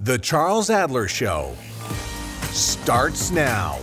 [0.00, 1.56] The Charles Adler Show
[2.52, 3.80] starts now.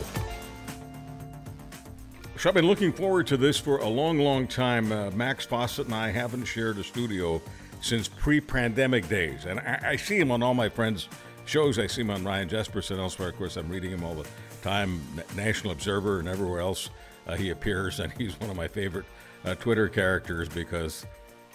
[2.38, 4.94] So I've been looking forward to this for a long, long time.
[4.94, 7.42] Uh, Max Fawcett and I haven't shared a studio
[7.82, 11.10] since pre-pandemic days, and I, I, see him on all my friends'
[11.44, 11.78] shows.
[11.78, 13.28] I see him on Ryan Jespersen elsewhere.
[13.28, 14.28] Of course, I'm reading him all the
[14.62, 15.02] time.
[15.36, 16.92] National Observer and everywhere else
[17.28, 19.06] uh, he appears, and he's one of my favorite
[19.44, 21.06] uh, Twitter characters because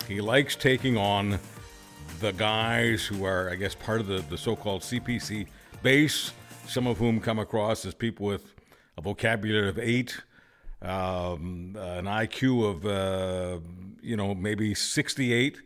[0.06, 1.38] he likes taking on
[2.20, 5.46] the guys who are, I guess, part of the, the so called CPC
[5.82, 6.32] base,
[6.66, 8.54] some of whom come across as people with
[8.98, 10.20] a vocabulary of eight,
[10.82, 13.60] um, an IQ of, uh,
[14.02, 15.60] you know, maybe 68,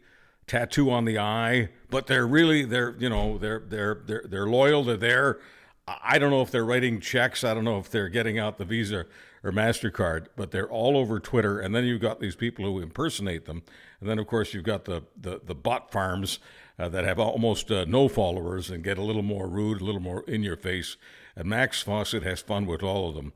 [0.47, 4.85] tattoo on the eye, but they're really, they're, you know, they're, they're, they're, they're loyal,
[4.85, 5.39] they're there.
[5.87, 7.45] I don't know if they're writing checks.
[7.45, 9.05] I don't know if they're getting out the Visa
[9.43, 11.61] or MasterCard, but they're all over Twitter.
[11.61, 13.63] And then you've got these people who impersonate them.
[14.05, 16.39] And then, of course, you've got the, the, the bot farms
[16.79, 19.99] uh, that have almost uh, no followers and get a little more rude, a little
[19.99, 20.99] more in your face.
[21.35, 23.33] And Max Fawcett has fun with all of them.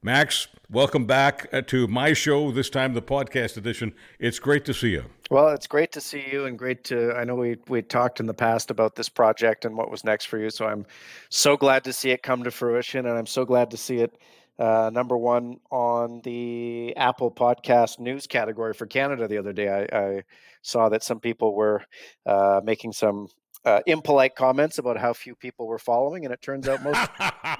[0.00, 3.92] Max, welcome back uh, to my show, this time the podcast edition.
[4.18, 5.04] It's great to see you.
[5.30, 8.24] Well, it's great to see you and great to I know we we talked in
[8.24, 10.86] the past about this project and what was next for you, so I'm
[11.28, 14.16] so glad to see it come to fruition and I'm so glad to see it
[14.58, 19.68] uh, number one on the Apple Podcast news category for Canada the other day.
[19.68, 20.22] I, I
[20.62, 21.82] saw that some people were
[22.24, 23.28] uh, making some
[23.64, 27.10] uh, impolite comments about how few people were following, and it turns out most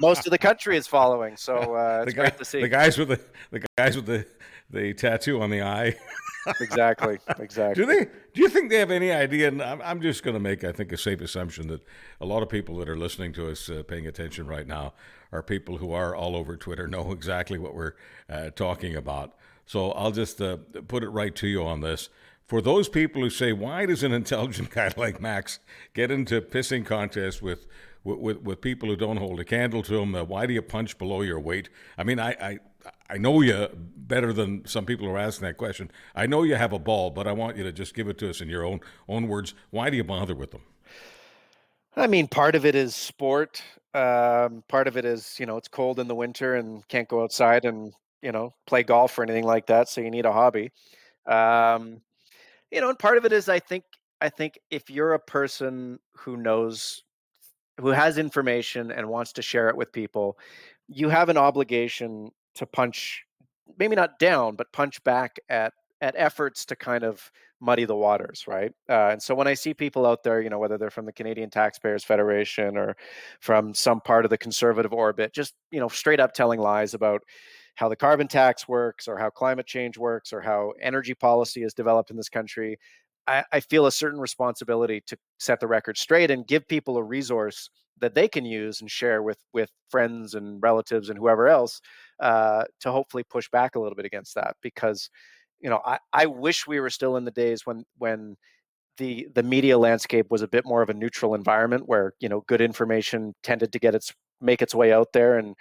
[0.00, 1.36] most of the country is following.
[1.36, 4.26] So uh, it's guy, great to see the guys with the the guys with the
[4.70, 5.96] the tattoo on the eye.
[6.60, 7.18] Exactly.
[7.38, 7.84] Exactly.
[7.84, 8.04] Do they?
[8.04, 9.48] Do you think they have any idea?
[9.48, 11.82] And I'm, I'm just going to make, I think, a safe assumption that
[12.20, 14.94] a lot of people that are listening to us, uh, paying attention right now,
[15.32, 17.92] are people who are all over Twitter, know exactly what we're
[18.30, 19.36] uh, talking about.
[19.66, 20.58] So I'll just uh,
[20.88, 22.08] put it right to you on this.
[22.46, 25.58] For those people who say, why does an intelligent guy like Max
[25.94, 27.66] get into pissing contests with
[28.04, 30.14] with, with, people who don't hold a candle to him?
[30.14, 31.68] Uh, why do you punch below your weight?
[31.98, 32.58] I mean, I, I
[33.08, 35.90] I know you better than some people are asking that question.
[36.14, 38.30] I know you have a ball, but I want you to just give it to
[38.30, 39.54] us in your own own words.
[39.70, 40.62] Why do you bother with them?
[41.96, 43.62] I mean, part of it is sport.
[43.94, 47.22] Um, part of it is, you know, it's cold in the winter and can't go
[47.22, 49.88] outside and, you know, play golf or anything like that.
[49.88, 50.72] So you need a hobby.
[51.26, 52.02] Um,
[52.70, 53.84] you know, and part of it is, I think,
[54.20, 57.02] I think if you're a person who knows,
[57.80, 60.38] who has information and wants to share it with people,
[60.88, 63.24] you have an obligation to punch
[63.78, 67.30] maybe not down but punch back at at efforts to kind of
[67.60, 68.72] muddy the waters right?
[68.88, 71.12] Uh, and so when i see people out there you know whether they're from the
[71.12, 72.96] canadian taxpayers federation or
[73.40, 77.22] from some part of the conservative orbit just you know straight up telling lies about
[77.76, 81.74] how the carbon tax works or how climate change works or how energy policy is
[81.74, 82.78] developed in this country
[83.26, 87.02] I, I feel a certain responsibility to set the record straight and give people a
[87.02, 91.80] resource that they can use and share with with friends and relatives and whoever else
[92.20, 95.10] uh, to hopefully push back a little bit against that because
[95.60, 98.36] you know I, I wish we were still in the days when when
[98.98, 102.42] the the media landscape was a bit more of a neutral environment where you know
[102.46, 105.38] good information tended to get its make its way out there.
[105.38, 105.54] And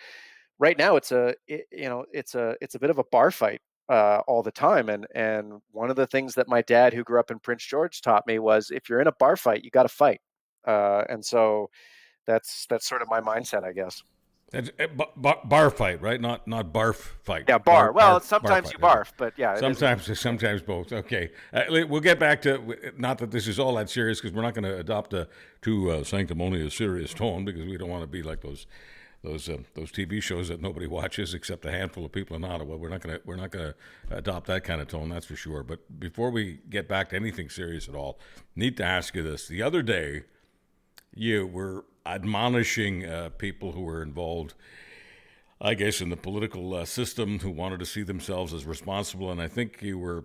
[0.59, 3.31] right now it's a it, you know it's a it's a bit of a bar
[3.31, 4.89] fight uh, all the time.
[4.89, 8.01] And and one of the things that my dad who grew up in prince george
[8.01, 10.21] taught me was if you're in a bar fight you got to fight.
[10.65, 11.69] Uh, and so
[12.25, 14.01] that's that's sort of my mindset, I guess.
[14.55, 14.88] Eh,
[15.45, 16.19] bar, fight, right?
[16.21, 17.45] Not not barf fight.
[17.47, 17.88] Yeah, bar.
[17.88, 19.55] bar well, sometimes bar you barf, but yeah.
[19.55, 20.93] Sometimes, sometimes both.
[20.93, 22.94] Okay, uh, we'll get back to.
[22.97, 25.27] Not that this is all that serious, because we're not going to adopt a
[25.61, 28.65] too uh, sanctimonious, serious tone, because we don't want to be like those
[29.23, 32.77] those uh, those TV shows that nobody watches except a handful of people in Ottawa.
[32.77, 35.35] We're not going to we're not going to adopt that kind of tone, that's for
[35.35, 35.63] sure.
[35.63, 38.19] But before we get back to anything serious at all,
[38.55, 40.23] need to ask you this: the other day,
[41.13, 44.53] you were admonishing uh, people who were involved,
[45.59, 49.31] I guess, in the political uh, system who wanted to see themselves as responsible.
[49.31, 50.23] And I think you were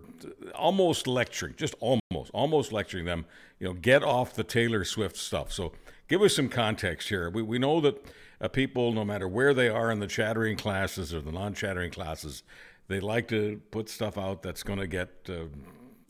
[0.55, 3.25] almost lecturing, just almost, almost lecturing them,
[3.59, 5.51] you know, get off the Taylor Swift stuff.
[5.51, 5.73] So
[6.07, 7.29] give us some context here.
[7.29, 8.05] We, we know that
[8.39, 11.91] uh, people, no matter where they are in the chattering classes or the non chattering
[11.91, 12.43] classes,
[12.87, 15.45] they like to put stuff out that's going to get uh,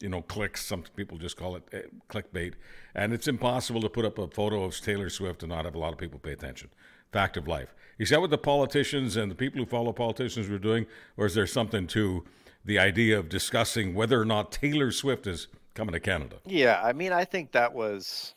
[0.01, 0.65] you know, clicks.
[0.65, 1.77] Some people just call it uh,
[2.09, 2.53] clickbait.
[2.95, 5.79] And it's impossible to put up a photo of Taylor Swift and not have a
[5.79, 6.69] lot of people pay attention.
[7.11, 7.73] Fact of life.
[7.97, 10.85] Is that what the politicians and the people who follow politicians were doing?
[11.17, 12.23] Or is there something to
[12.63, 16.37] the idea of discussing whether or not Taylor Swift is coming to Canada?
[16.45, 18.33] Yeah, I mean, I think that was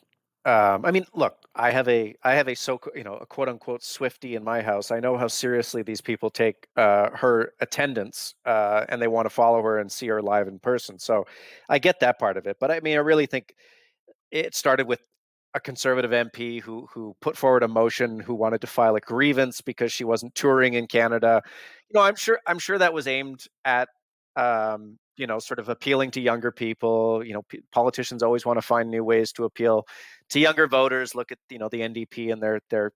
[0.46, 3.48] um, I mean, look, I have a I have a so you know a quote
[3.48, 4.90] unquote Swifty in my house.
[4.90, 9.30] I know how seriously these people take uh, her attendance, uh, and they want to
[9.30, 10.98] follow her and see her live in person.
[10.98, 11.26] So
[11.70, 13.54] I get that part of it, but I mean, I really think
[14.30, 15.00] it started with
[15.54, 19.60] a conservative MP who who put forward a motion who wanted to file a grievance
[19.60, 21.42] because she wasn't touring in Canada.
[21.90, 23.88] You know, I'm sure I'm sure that was aimed at
[24.36, 27.24] um, you know, sort of appealing to younger people.
[27.24, 29.86] You know, p- politicians always want to find new ways to appeal
[30.30, 31.14] to younger voters.
[31.14, 32.92] Look at you know the NDP and their their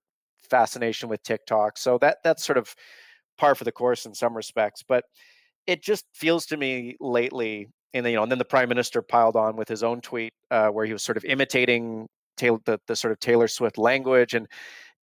[0.49, 1.77] fascination with TikTok.
[1.77, 2.73] So that that's sort of
[3.37, 4.83] par for the course in some respects.
[4.87, 5.05] But
[5.67, 9.35] it just feels to me lately, and you know, and then the prime minister piled
[9.35, 12.07] on with his own tweet uh, where he was sort of imitating
[12.37, 14.47] Taylor, the the sort of Taylor Swift language, and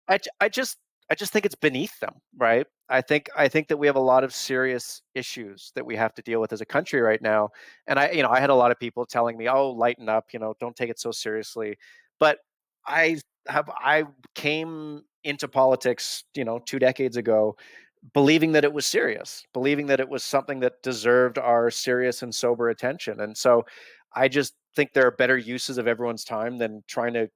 [0.08, 0.78] I I just
[1.14, 2.66] I just think it's beneath them, right?
[2.90, 6.16] I think I think that we have a lot of serious issues that we have
[6.16, 7.50] to deal with as a country right now.
[7.88, 10.34] And I, you know, I had a lot of people telling me, "Oh, lighten up,
[10.34, 11.78] you know, don't take it so seriously."
[12.20, 12.40] But
[12.88, 14.06] I have I
[14.36, 17.56] came into politics, you know, 2 decades ago
[18.14, 22.36] believing that it was serious, believing that it was something that deserved our serious and
[22.36, 23.22] sober attention.
[23.22, 23.66] And so
[24.16, 27.30] I just think there are better uses of everyone's time than trying to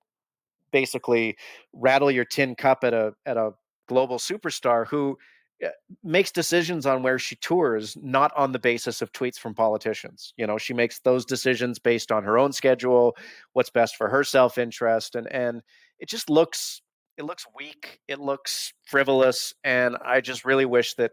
[0.72, 1.38] basically
[1.74, 3.52] rattle your tin cup at a at a
[3.88, 5.18] global superstar who
[5.62, 5.70] eh,
[6.04, 10.48] makes decisions on where she tours not on the basis of tweets from politicians you
[10.48, 10.58] know?
[10.58, 13.16] She makes those decisions based on her own schedule
[13.54, 15.62] what's best for her self-interest and and
[16.00, 16.82] it just looks
[17.18, 21.12] it looks weak it looks frivolous and i just really wish that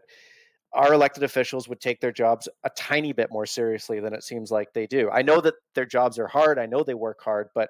[0.73, 4.51] our elected officials would take their jobs a tiny bit more seriously than it seems
[4.51, 5.09] like they do.
[5.09, 7.69] I know that their jobs are hard i know they work hard but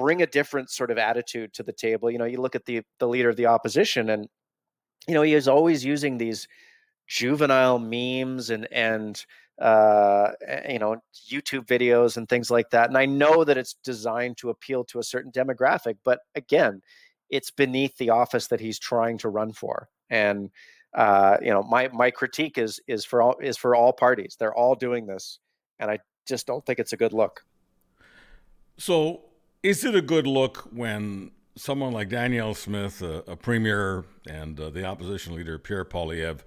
[0.00, 2.10] bring a different sort of attitude to the table.
[2.10, 4.28] You know, you look at the the leader of the opposition, and
[5.06, 6.48] you know he is always using these
[7.06, 9.24] juvenile memes and and
[9.60, 10.32] uh,
[10.68, 10.96] you know
[11.30, 12.88] YouTube videos and things like that.
[12.88, 16.80] And I know that it's designed to appeal to a certain demographic, but again,
[17.28, 19.88] it's beneath the office that he's trying to run for.
[20.08, 20.50] And
[20.94, 24.36] uh, you know, my my critique is is for all is for all parties.
[24.38, 25.40] They're all doing this,
[25.78, 27.42] and I just don't think it's a good look.
[28.78, 29.29] So
[29.62, 34.70] is it a good look when someone like Danielle Smith, a, a premier, and uh,
[34.70, 36.40] the opposition leader Pierre Poilievre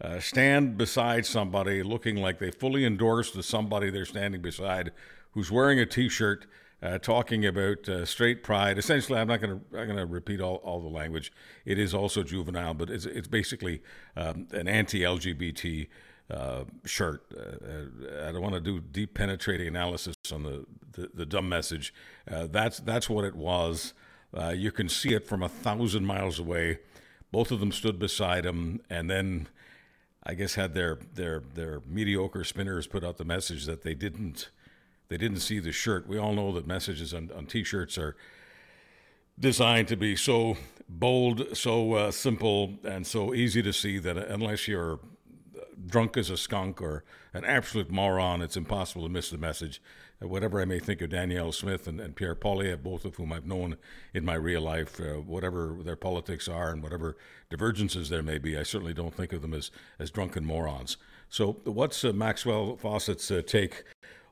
[0.00, 4.92] uh, stand beside somebody looking like they fully endorse the somebody they're standing beside,
[5.32, 6.46] who's wearing a T-shirt
[6.82, 8.78] uh, talking about uh, straight pride.
[8.78, 11.32] Essentially, I'm not going to going to repeat all, all the language.
[11.64, 13.82] It is also juvenile, but it's it's basically
[14.16, 15.88] um, an anti-LGBT
[16.30, 17.22] uh, shirt.
[17.36, 21.94] Uh, I don't want to do deep penetrating analysis on the, the, the dumb message.
[22.30, 23.94] Uh, that's, that's what it was.
[24.36, 26.80] Uh, you can see it from a thousand miles away.
[27.30, 29.48] Both of them stood beside him, and then
[30.24, 34.50] I guess had their, their, their mediocre spinners put out the message that they didn't
[35.08, 36.06] they didn't see the shirt.
[36.06, 38.14] We all know that messages on, on T-shirts are
[39.38, 40.56] designed to be so
[40.88, 45.00] bold, so uh, simple, and so easy to see that unless you're
[45.86, 49.80] drunk as a skunk or an absolute moron, it's impossible to miss the message.
[50.22, 53.32] Uh, whatever I may think of Danielle Smith and, and Pierre Poilievre, both of whom
[53.32, 53.76] I've known
[54.12, 57.16] in my real life, uh, whatever their politics are and whatever
[57.50, 60.96] divergences there may be, I certainly don't think of them as, as drunken morons.
[61.28, 63.84] So, what's uh, Maxwell Fawcett's uh, take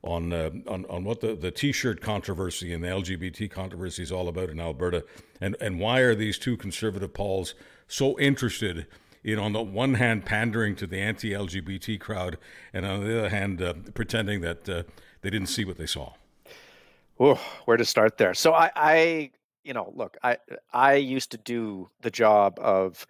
[0.03, 4.29] on, uh, on on what the, the T-shirt controversy and the LGBT controversy is all
[4.29, 5.05] about in Alberta,
[5.41, 7.55] and and why are these two conservative pols
[7.89, 8.87] so interested?
[9.27, 12.39] You know, on the one hand, pandering to the anti LGBT crowd,
[12.73, 14.85] and on the other hand, uh, pretending that uh,
[15.23, 16.13] they didn't see what they saw.
[17.21, 18.35] Ooh, where to start there?
[18.35, 19.31] So I, I,
[19.65, 20.37] you know, look, I,
[20.73, 23.05] I used to do the job of,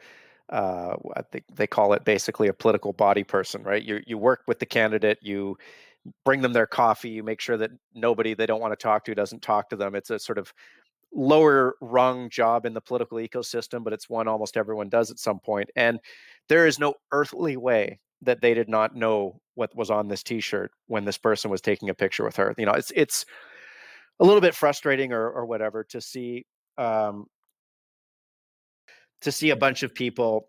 [0.48, 3.82] uh, I think they call it basically a political body person, right?
[3.82, 5.58] You, you work with the candidate, you
[6.24, 9.14] bring them their coffee, you make sure that nobody they don't want to talk to
[9.14, 9.94] doesn't talk to them.
[9.94, 10.54] It's a sort of
[11.12, 15.38] lower rung job in the political ecosystem, but it's one almost everyone does at some
[15.38, 15.70] point.
[15.76, 15.98] And
[16.48, 20.70] there is no earthly way that they did not know what was on this T-shirt
[20.86, 22.54] when this person was taking a picture with her.
[22.58, 23.24] You know, it's it's
[24.20, 26.46] a little bit frustrating or or whatever to see
[26.78, 27.26] um,
[29.22, 30.48] to see a bunch of people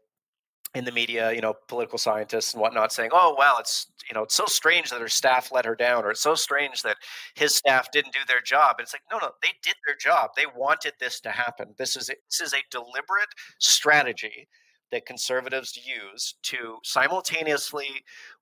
[0.75, 4.24] in the media, you know, political scientists and whatnot saying, "Oh, well, it's you know,
[4.24, 6.97] it's so strange that her staff let her down, or it's so strange that
[7.36, 10.31] his staff didn't do their job." And it's like, no, no, they did their job.
[10.36, 11.74] They wanted this to happen.
[11.77, 14.47] This is a, this is a deliberate strategy
[14.91, 17.88] that conservatives use to simultaneously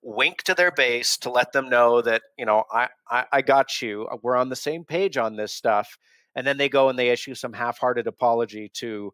[0.01, 3.82] wink to their base to let them know that you know, I, I, I got
[3.82, 4.08] you.
[4.22, 5.98] We're on the same page on this stuff.
[6.36, 9.13] And then they go and they issue some half-hearted apology to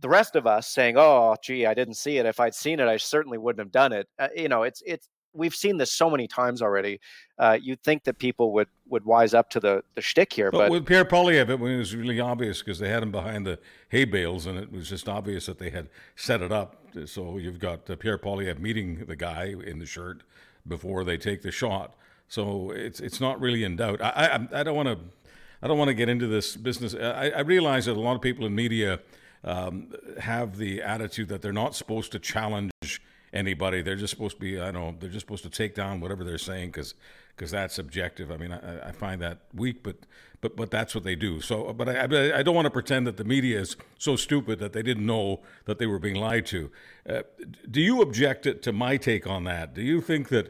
[0.00, 2.26] the rest of us saying, "Oh, gee, I didn't see it.
[2.26, 5.08] If I'd seen it, I certainly wouldn't have done it." Uh, you know, it's it's
[5.32, 7.00] we've seen this so many times already.
[7.38, 10.58] Uh, you'd think that people would would wise up to the the shtick here, but,
[10.58, 14.04] but with Pierre Poilievre, it was really obvious because they had him behind the hay
[14.04, 16.76] bales, and it was just obvious that they had set it up.
[17.06, 20.22] So you've got uh, Pierre Poilievre meeting the guy in the shirt
[20.66, 21.94] before they take the shot.
[22.28, 24.02] So it's it's not really in doubt.
[24.02, 24.98] I I, I don't want to
[25.62, 26.94] I don't want to get into this business.
[26.94, 29.00] I, I realize that a lot of people in media
[29.44, 33.00] um, have the attitude that they're not supposed to challenge
[33.32, 33.82] anybody.
[33.82, 36.24] They're just supposed to be, I don't know, they're just supposed to take down whatever
[36.24, 36.94] they're saying because
[37.36, 38.32] because that's objective.
[38.32, 39.96] I mean, I, I, find that weak, but
[40.40, 41.40] but but that's what they do.
[41.40, 42.02] So, but I,
[42.36, 45.40] I don't want to pretend that the media is so stupid that they didn't know
[45.66, 46.70] that they were being lied to.
[47.08, 47.22] Uh,
[47.70, 49.72] do you object to my take on that?
[49.72, 50.48] Do you think that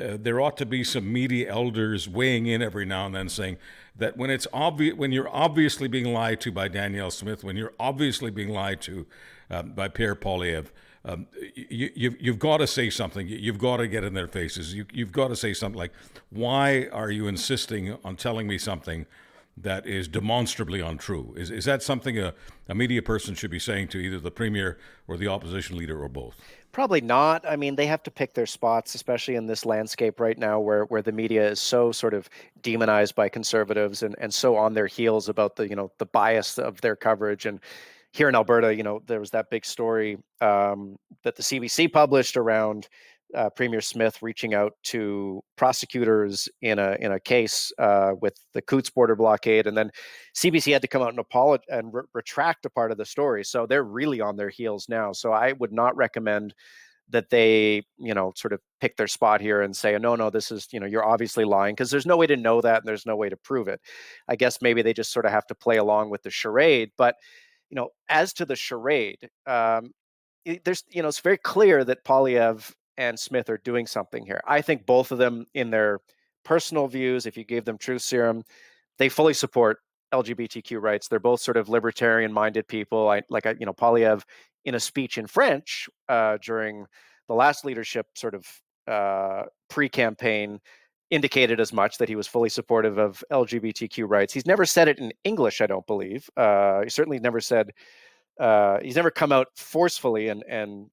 [0.00, 3.56] uh, there ought to be some media elders weighing in every now and then, saying
[3.96, 7.74] that when it's obvious, when you're obviously being lied to by Danielle Smith, when you're
[7.78, 9.06] obviously being lied to
[9.50, 10.70] um, by Pierre Poilievre
[11.04, 13.28] um, you, you've, you've got to say something.
[13.28, 14.74] You've got to get in their faces.
[14.74, 15.92] You, you've got to say something like,
[16.30, 19.06] why are you insisting on telling me something
[19.56, 21.34] that is demonstrably untrue?
[21.36, 22.34] Is, is that something a,
[22.68, 26.08] a media person should be saying to either the premier or the opposition leader or
[26.08, 26.40] both?
[26.74, 27.46] Probably not.
[27.46, 30.86] I mean, they have to pick their spots, especially in this landscape right now where,
[30.86, 32.28] where the media is so sort of
[32.62, 36.58] demonized by conservatives and, and so on their heels about the, you know, the bias
[36.58, 37.46] of their coverage.
[37.46, 37.60] And
[38.10, 42.36] here in Alberta, you know, there was that big story um, that the CBC published
[42.36, 42.88] around
[43.34, 48.62] uh, Premier Smith reaching out to prosecutors in a in a case uh, with the
[48.62, 49.90] Coutts border blockade, and then
[50.36, 53.44] CBC had to come out and apologize and re- retract a part of the story.
[53.44, 55.12] So they're really on their heels now.
[55.12, 56.54] So I would not recommend
[57.10, 60.50] that they you know sort of pick their spot here and say no no this
[60.50, 63.04] is you know you're obviously lying because there's no way to know that and there's
[63.04, 63.78] no way to prove it
[64.26, 67.16] i guess maybe they just sort of have to play along with the charade but
[67.74, 69.90] you know, as to the charade, um,
[70.64, 74.40] there's, you know, it's very clear that Poilievre and Smith are doing something here.
[74.46, 76.00] I think both of them, in their
[76.44, 78.42] personal views, if you gave them truth serum,
[78.98, 79.78] they fully support
[80.12, 81.08] LGBTQ rights.
[81.08, 83.08] They're both sort of libertarian-minded people.
[83.08, 84.22] I like, I, you know, Poilievre
[84.64, 86.86] in a speech in French uh, during
[87.28, 88.46] the last leadership sort of
[88.86, 90.60] uh, pre-campaign
[91.10, 94.32] indicated as much that he was fully supportive of LGBTQ rights.
[94.32, 96.28] He's never said it in English, I don't believe.
[96.36, 97.72] Uh, he certainly never said
[98.40, 100.90] uh, he's never come out forcefully and and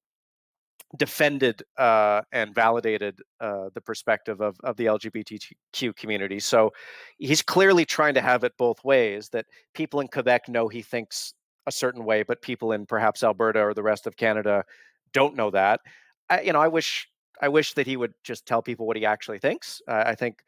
[0.96, 6.38] defended uh, and validated uh, the perspective of, of the LGBTQ community.
[6.38, 6.72] So
[7.18, 9.28] he's clearly trying to have it both ways.
[9.30, 11.34] That people in Quebec know he thinks
[11.66, 14.64] a certain way, but people in perhaps Alberta or the rest of Canada
[15.12, 15.80] don't know that.
[16.28, 17.08] I, you know, I wish
[17.40, 19.80] I wish that he would just tell people what he actually thinks.
[19.88, 20.42] Uh, I think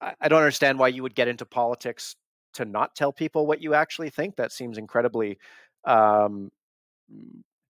[0.00, 2.16] I, I, don't understand why you would get into politics
[2.54, 4.36] to not tell people what you actually think.
[4.36, 5.38] That seems incredibly
[5.84, 6.50] um,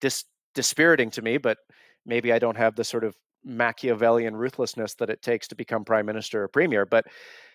[0.02, 0.26] dis-
[0.56, 1.38] dispiriting to me.
[1.38, 1.58] But
[2.06, 6.06] maybe I don't have the sort of Machiavellian ruthlessness that it takes to become prime
[6.06, 6.86] minister or premier.
[6.86, 7.06] But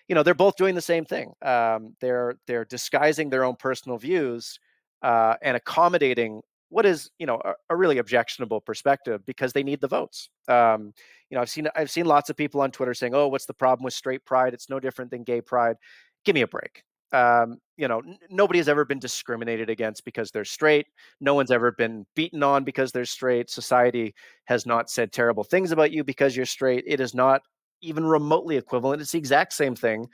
[0.07, 1.33] you know, they're both doing the same thing.
[1.41, 4.59] Um, they're they're disguising their own personal views
[5.01, 9.81] uh, and accommodating what is you know a, a, really objectionable perspective because they need
[9.81, 10.29] the votes.
[10.47, 10.93] Um,
[11.29, 13.53] you know, I've seen I've seen lots of people on Twitter saying, "Oh, what's the
[13.53, 14.53] problem with straight pride?
[14.53, 15.77] It's no different than gay pride."
[16.23, 16.83] Give me a break.
[17.15, 20.87] Um, you know, n- nobody has ever been discriminated against because they're straight.
[21.21, 23.49] No one's ever been beaten on because they're straight.
[23.49, 24.13] Society
[24.45, 26.83] has not said terrible things about you because you're straight.
[26.85, 27.41] It is not
[27.81, 29.01] even remotely equivalent.
[29.01, 30.07] It's the exact same thing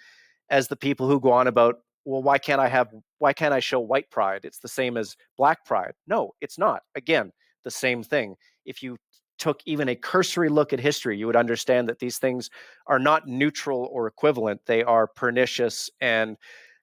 [0.52, 2.90] as the people who go on about well why can't i have
[3.20, 6.82] why can't i show white pride it's the same as black pride no it's not
[6.96, 7.32] again
[7.64, 8.98] the same thing if you
[9.38, 12.50] took even a cursory look at history you would understand that these things
[12.88, 16.38] are not neutral or equivalent they are pernicious and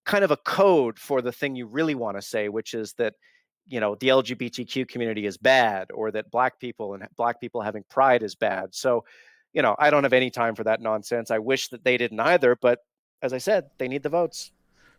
[0.09, 3.13] kind of a code for the thing you really want to say which is that
[3.67, 7.85] you know the lgbtq community is bad or that black people and black people having
[7.91, 9.05] pride is bad so
[9.53, 12.21] you know i don't have any time for that nonsense i wish that they didn't
[12.21, 12.79] either but
[13.21, 14.51] as i said they need the votes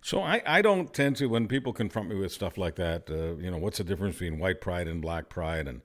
[0.01, 3.09] so I, I don't tend to when people confront me with stuff like that.
[3.09, 5.81] Uh, you know, what's the difference between white pride and black pride and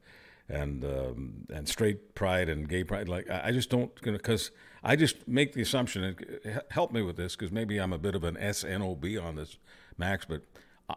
[0.48, 3.08] and um, and straight pride and gay pride?
[3.08, 4.50] Like I just don't because
[4.82, 6.04] I just make the assumption.
[6.04, 9.56] And help me with this because maybe I'm a bit of an SNOB on this,
[9.96, 10.26] Max.
[10.26, 10.42] But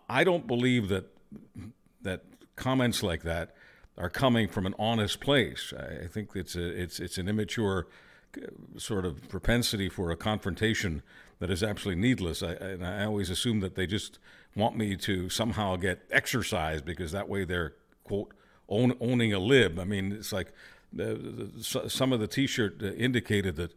[0.10, 1.06] I don't believe that
[2.02, 2.24] that
[2.56, 3.56] comments like that
[3.98, 5.74] are coming from an honest place.
[5.78, 7.88] I think it's a it's it's an immature
[8.38, 11.02] uh, sort of propensity for a confrontation
[11.40, 12.44] that is absolutely needless.
[12.44, 14.20] I, and I always assume that they just
[14.56, 18.34] want me to somehow get exercised because that way they're quote
[18.70, 19.80] own, owning a lib.
[19.80, 20.54] I mean, it's like
[21.68, 23.74] some of the T-shirt indicated that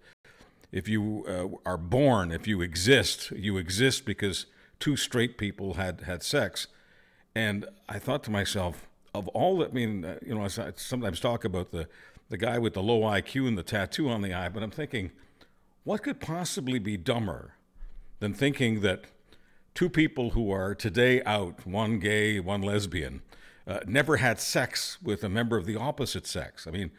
[0.72, 4.46] if you uh, are born, if you exist, you exist because
[4.78, 6.68] two straight people had had sex.
[7.34, 11.20] And I thought to myself, of all that, I mean, uh, you know, I sometimes
[11.20, 11.88] talk about the
[12.28, 15.10] the guy with the low IQ and the tattoo on the eye, but I'm thinking
[15.82, 17.54] what could possibly be dumber
[18.20, 19.06] than thinking that
[19.74, 23.22] two people who are today out, one gay, one lesbian,
[23.66, 26.66] uh, never had sex with a member of the opposite sex?
[26.66, 26.90] I mean,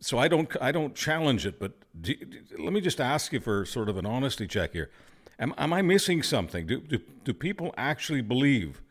[0.00, 2.14] so I don't I don't challenge it, but do,
[2.58, 4.90] let me just ask you for sort of an honesty check here.
[5.38, 6.66] Am, am I missing something?
[6.66, 8.82] Do, do, do people actually believe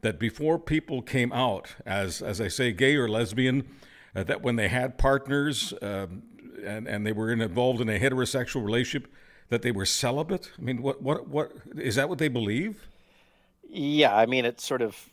[0.00, 3.68] that before people came out as, as I say, gay or lesbian,
[4.14, 6.22] uh, that when they had partners um,
[6.64, 9.10] and, and they were involved in a heterosexual relationship,
[9.48, 10.50] that they were celibate?
[10.58, 12.88] I mean, what, what, what is that what they believe?
[13.68, 15.10] Yeah, I mean, it sort of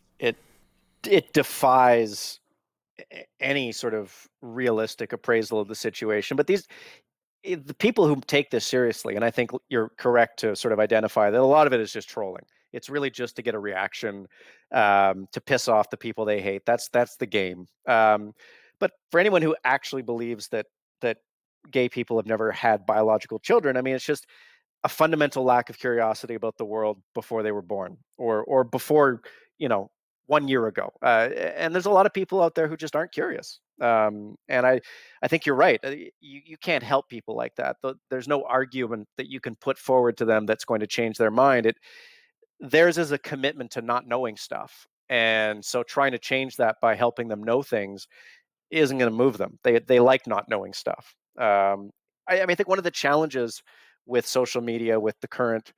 [1.07, 2.39] it defies
[3.39, 6.37] any sort of realistic appraisal of the situation.
[6.37, 6.67] But these
[7.45, 10.79] Eh, the people who take this seriously, and I think you're correct to sort of
[10.79, 12.43] identify that a lot of it is just trolling.
[12.73, 14.27] It's really just to get a reaction,
[14.71, 16.63] um, to piss off the people they hate.
[16.65, 17.67] That's that's the game.
[17.87, 18.33] Um,
[18.79, 20.67] but for anyone who actually believes that
[21.01, 21.17] that
[21.71, 24.27] gay people have never had biological children, I mean, it's just
[24.83, 29.21] a fundamental lack of curiosity about the world before they were born, or or before
[29.57, 29.91] you know
[30.31, 30.93] one year ago.
[31.03, 33.59] Uh, and there's a lot of people out there who just aren't curious.
[33.81, 34.79] Um, and I,
[35.21, 35.77] I think you're right.
[35.83, 35.89] Uh,
[36.21, 37.75] you, you can't help people like that.
[38.09, 41.31] There's no argument that you can put forward to them that's going to change their
[41.31, 41.65] mind.
[41.65, 41.75] It,
[42.61, 44.87] theirs is a commitment to not knowing stuff.
[45.09, 48.07] And so trying to change that by helping them know things
[48.69, 49.59] isn't going to move them.
[49.65, 51.13] They, they like not knowing stuff.
[51.37, 51.91] Um,
[52.29, 53.61] I, I mean, I think one of the challenges
[54.05, 55.73] with social media, with the current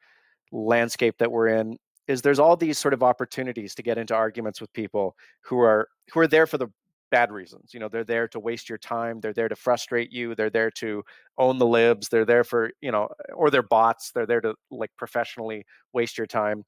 [0.52, 4.60] landscape that we're in, is there's all these sort of opportunities to get into arguments
[4.60, 6.68] with people who are who are there for the
[7.12, 7.74] bad reasons.
[7.74, 9.20] You know, they're there to waste your time.
[9.22, 10.34] They're there to frustrate you.
[10.34, 11.04] They're there to
[11.38, 12.10] own the libs.
[12.10, 14.12] They're there for, you know, or they're bots.
[14.12, 16.64] They're there to like professionally waste your time.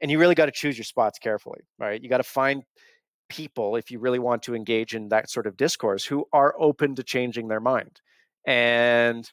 [0.00, 2.02] And you really got to choose your spots carefully, right?
[2.02, 2.62] You got to find
[3.28, 6.94] people, if you really want to engage in that sort of discourse, who are open
[6.94, 8.00] to changing their mind.
[8.46, 9.30] And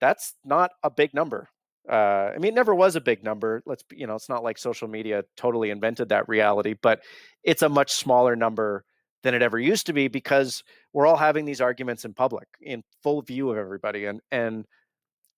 [0.00, 1.50] that's not a big number.
[1.88, 3.62] Uh, I mean, it never was a big number.
[3.64, 7.00] Let's, you know, it's not like social media totally invented that reality, but
[7.42, 8.84] it's a much smaller number
[9.22, 12.82] than it ever used to be because we're all having these arguments in public in
[13.02, 14.64] full view of everybody and and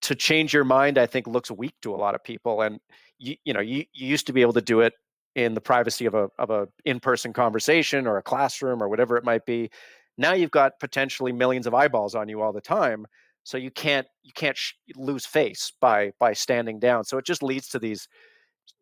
[0.02, 2.78] to change your mind i think looks weak to a lot of people and
[3.18, 4.92] you you know you, you used to be able to do it
[5.34, 9.24] in the privacy of a of a in-person conversation or a classroom or whatever it
[9.24, 9.70] might be
[10.18, 13.06] now you've got potentially millions of eyeballs on you all the time
[13.44, 17.42] so you can't you can't sh- lose face by by standing down so it just
[17.42, 18.08] leads to these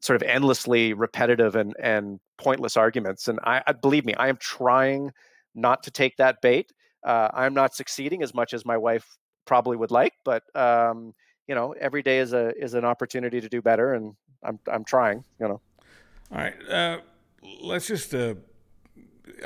[0.00, 3.28] sort of endlessly repetitive and and pointless arguments.
[3.28, 5.12] And I, I believe me, I am trying
[5.54, 6.72] not to take that bait.
[7.04, 11.14] Uh, I'm not succeeding as much as my wife probably would like, but um,
[11.46, 14.84] you know, every day is a is an opportunity to do better, and I'm I'm
[14.84, 15.24] trying.
[15.40, 15.60] You know.
[16.32, 16.98] All right, uh,
[17.62, 18.14] let's just.
[18.14, 18.34] Uh,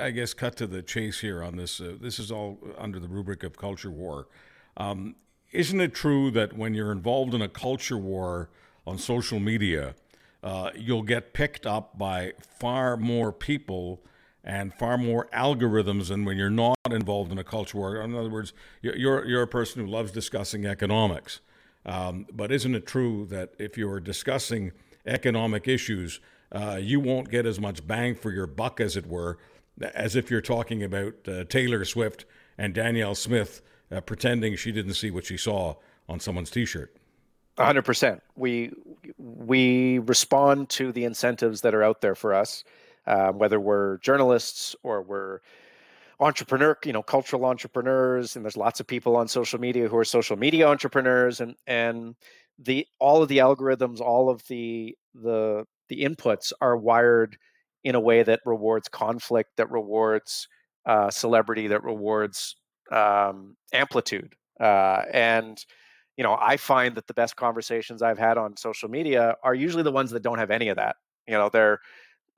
[0.01, 1.81] I guess cut to the chase here on this.
[1.81, 4.29] Uh, this is all under the rubric of culture war.
[4.77, 5.17] Um,
[5.51, 8.49] isn't it true that when you're involved in a culture war
[8.87, 9.95] on social media,
[10.43, 14.03] uh, you'll get picked up by far more people
[14.45, 17.97] and far more algorithms than when you're not involved in a culture war.
[17.97, 21.41] In other words, you're, you're a person who loves discussing economics.
[21.87, 24.73] Um, but isn't it true that if you're discussing
[25.07, 29.39] economic issues, uh, you won't get as much bang for your buck, as it were,
[29.95, 32.25] as if you're talking about uh, Taylor Swift
[32.59, 35.75] and Danielle Smith uh, pretending she didn't see what she saw
[36.09, 36.97] on someone's t shirt?
[37.59, 38.23] hundred percent.
[38.37, 38.73] We
[39.19, 42.65] we respond to the incentives that are out there for us,
[43.07, 45.41] um, whether we're journalists or we're
[46.21, 50.05] entrepreneur, you know, cultural entrepreneurs, and there's lots of people on social media who are
[50.05, 52.15] social media entrepreneurs, and and
[52.59, 57.37] the all of the algorithms, all of the the the inputs are wired
[57.85, 60.49] in a way that rewards conflict, that rewards
[60.87, 62.57] uh, celebrity, that rewards
[62.93, 65.65] um, amplitude, uh, and
[66.17, 69.83] you know, I find that the best conversations I've had on social media are usually
[69.83, 70.97] the ones that don't have any of that.
[71.27, 71.81] You know, they're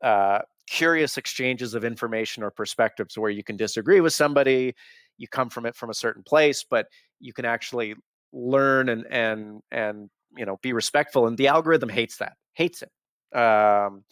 [0.03, 4.75] uh, curious exchanges of information or perspectives where you can disagree with somebody,
[5.19, 6.87] you come from it from a certain place, but
[7.21, 7.95] you can actually
[8.33, 11.27] learn and and and you know be respectful.
[11.27, 13.38] And the algorithm hates that, hates it.
[13.38, 14.05] Um,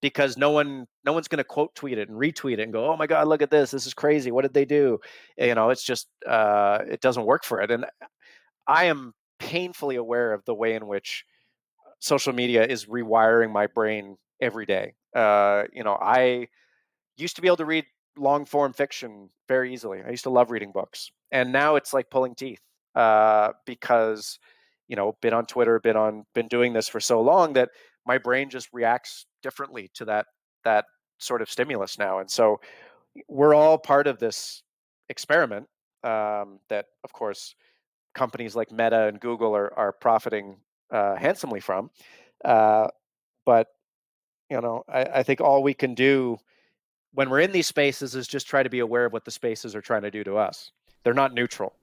[0.00, 2.90] because no one no one's going to quote tweet it and retweet it and go
[2.90, 4.98] oh my god look at this this is crazy what did they do
[5.36, 7.84] you know it's just uh, it doesn't work for it and
[8.70, 11.24] I am painfully aware of the way in which
[11.98, 14.94] social media is rewiring my brain every day.
[15.14, 16.46] Uh, you know, I
[17.16, 17.84] used to be able to read
[18.16, 20.02] long form fiction very easily.
[20.06, 22.60] I used to love reading books, and now it's like pulling teeth
[22.94, 24.38] uh, because
[24.86, 27.70] you know, been on Twitter, been on, been doing this for so long that
[28.06, 30.26] my brain just reacts differently to that
[30.64, 30.84] that
[31.18, 32.60] sort of stimulus now, and so
[33.28, 34.62] we're all part of this
[35.08, 35.66] experiment
[36.04, 37.54] um, that, of course,
[38.14, 40.56] companies like Meta and Google are are profiting
[40.90, 41.90] uh, handsomely from.
[42.44, 42.88] Uh,
[43.44, 43.68] but
[44.50, 46.38] you know, I, I think all we can do
[47.12, 49.74] when we're in these spaces is just try to be aware of what the spaces
[49.74, 50.70] are trying to do to us.
[51.02, 51.74] They're not neutral.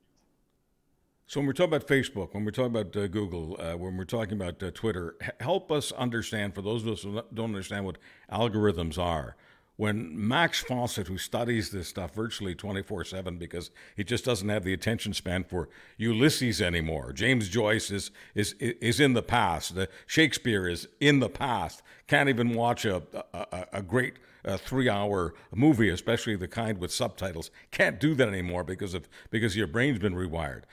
[1.30, 4.06] So when we're talking about Facebook, when we're talking about uh, Google, uh, when we're
[4.06, 7.98] talking about uh, Twitter, help us understand, for those of us who don't understand what
[8.32, 9.36] algorithms are,
[9.76, 14.64] when Max Fawcett, who studies this stuff virtually 24 7 because he just doesn't have
[14.64, 19.90] the attention span for Ulysses anymore, James Joyce is, is, is in the past, the
[20.06, 24.14] Shakespeare is in the past, can't even watch a, a, a great
[24.46, 27.52] uh, three hour movie, especially the kind with subtitles.
[27.70, 30.64] Can't do that anymore because, of, because your brain's been rewired.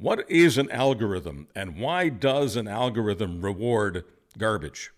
[0.00, 4.04] What is an algorithm, and why does an algorithm reward
[4.38, 4.92] garbage?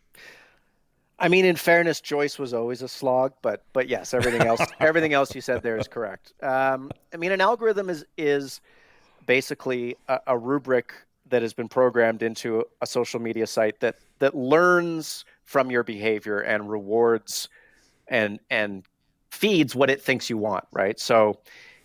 [1.18, 5.12] I mean, in fairness, Joyce was always a slog, but but yes, everything else everything
[5.12, 6.34] else you said there is correct.
[6.40, 8.60] Um, I mean, an algorithm is is
[9.26, 10.92] basically a, a, rubric
[11.30, 16.38] that has been programmed into a social media site that that learns from your behavior
[16.38, 17.48] and rewards
[18.06, 18.84] and and
[19.32, 21.00] feeds what it thinks you want, right?
[21.00, 21.40] So,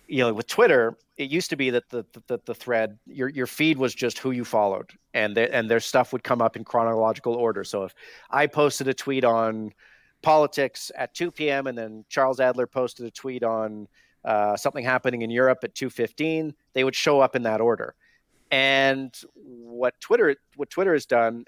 [0.07, 3.47] you know, with Twitter, it used to be that the, the the, thread your your
[3.47, 6.63] feed was just who you followed and the, and their stuff would come up in
[6.63, 7.63] chronological order.
[7.63, 7.93] So if
[8.29, 9.73] i posted a tweet on
[10.21, 13.87] politics at 2 p.m and then charles adler posted a tweet on
[14.25, 17.95] uh, something happening in europe at 2.15 they would show up in that order.
[18.49, 21.45] And what twitter what twitter has done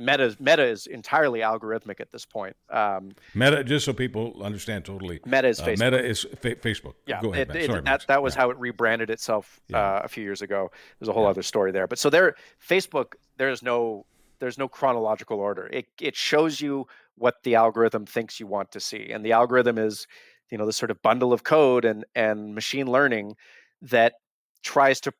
[0.00, 2.56] Meta Meta is entirely algorithmic at this point.
[2.70, 5.20] Um, Meta, just so people understand totally.
[5.26, 5.78] Meta is uh, Facebook.
[5.78, 6.94] Meta is fa- Facebook.
[7.06, 8.42] Yeah, Go ahead, it, it, that, that was yeah.
[8.42, 9.78] how it rebranded itself yeah.
[9.78, 10.70] uh, a few years ago.
[10.98, 11.30] There's a whole yeah.
[11.30, 11.86] other story there.
[11.86, 14.06] But so there, Facebook, there's no
[14.38, 15.66] there's no chronological order.
[15.72, 19.78] It it shows you what the algorithm thinks you want to see, and the algorithm
[19.78, 20.06] is,
[20.50, 23.36] you know, this sort of bundle of code and and machine learning
[23.82, 24.14] that
[24.62, 25.12] tries to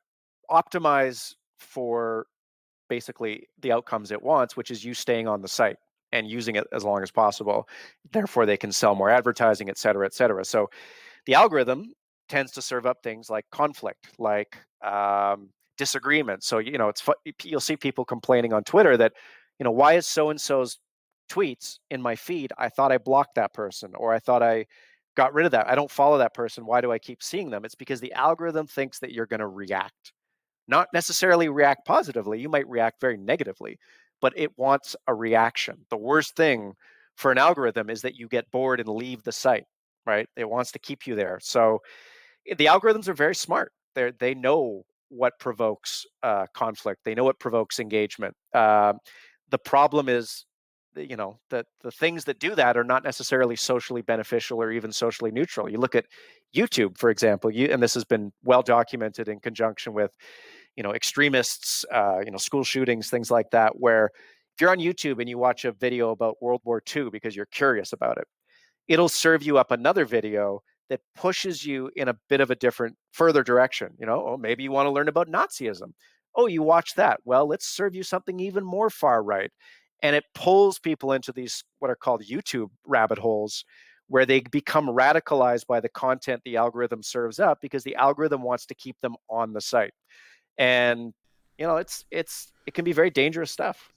[0.49, 2.27] optimize for
[2.89, 5.77] basically the outcomes it wants, which is you staying on the site
[6.11, 7.67] and using it as long as possible.
[8.11, 10.45] Therefore, they can sell more advertising, et cetera, et cetera.
[10.45, 10.69] So
[11.25, 11.93] the algorithm
[12.29, 16.43] tends to serve up things like conflict, like um, disagreement.
[16.43, 17.03] So you know, it's
[17.43, 19.13] you'll see people complaining on Twitter that
[19.59, 20.79] you know why is so and so's
[21.29, 22.53] tweets in my feed?
[22.57, 24.65] I thought I blocked that person, or I thought I
[25.15, 25.67] got rid of that.
[25.67, 26.65] I don't follow that person.
[26.65, 27.65] Why do I keep seeing them?
[27.65, 30.13] It's because the algorithm thinks that you're going to react
[30.67, 32.39] not necessarily react positively.
[32.39, 33.77] You might react very negatively,
[34.21, 35.85] but it wants a reaction.
[35.89, 36.73] The worst thing
[37.15, 39.65] for an algorithm is that you get bored and leave the site,
[40.05, 40.27] right?
[40.35, 41.39] It wants to keep you there.
[41.41, 41.79] So
[42.47, 43.71] eh, the algorithms are very smart.
[43.93, 47.01] They they know what provokes uh, conflict.
[47.05, 48.35] They know what provokes engagement.
[48.53, 48.93] Uh,
[49.49, 50.45] the problem is,
[50.95, 54.91] you know, that the things that do that are not necessarily socially beneficial or even
[54.91, 55.69] socially neutral.
[55.69, 56.05] You look at
[56.55, 60.11] YouTube, for example, you, and this has been well documented in conjunction with
[60.75, 64.09] you know extremists uh, you know school shootings things like that where
[64.53, 67.45] if you're on youtube and you watch a video about world war ii because you're
[67.47, 68.27] curious about it
[68.87, 72.95] it'll serve you up another video that pushes you in a bit of a different
[73.11, 75.91] further direction you know oh maybe you want to learn about nazism.
[76.35, 77.21] Oh you watch that.
[77.25, 79.51] Well let's serve you something even more far right.
[80.03, 83.63] And it pulls people into these what are called youtube rabbit holes
[84.07, 88.65] where they become radicalized by the content the algorithm serves up because the algorithm wants
[88.67, 89.93] to keep them on the site
[90.57, 91.13] and
[91.57, 93.91] you know it's it's it can be very dangerous stuff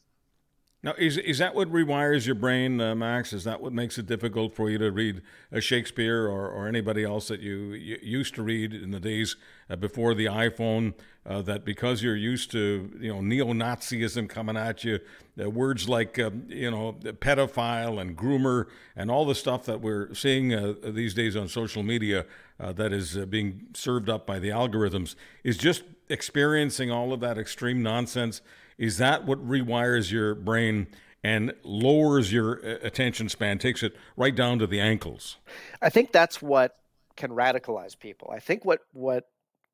[0.80, 3.32] now, is is that what rewires your brain, uh, Max?
[3.32, 7.02] Is that what makes it difficult for you to read a Shakespeare or, or anybody
[7.02, 9.34] else that you, you used to read in the days
[9.68, 10.94] uh, before the iPhone?
[11.26, 15.00] Uh, that because you're used to you know neo-Nazism coming at you,
[15.42, 20.14] uh, words like um, you know pedophile and groomer and all the stuff that we're
[20.14, 22.24] seeing uh, these days on social media
[22.60, 27.38] uh, that is being served up by the algorithms is just experiencing all of that
[27.38, 28.40] extreme nonsense
[28.76, 30.86] is that what rewires your brain
[31.22, 35.36] and lowers your uh, attention span, takes it right down to the ankles?
[35.82, 36.76] I think that's what
[37.16, 38.30] can radicalize people.
[38.32, 39.28] I think what what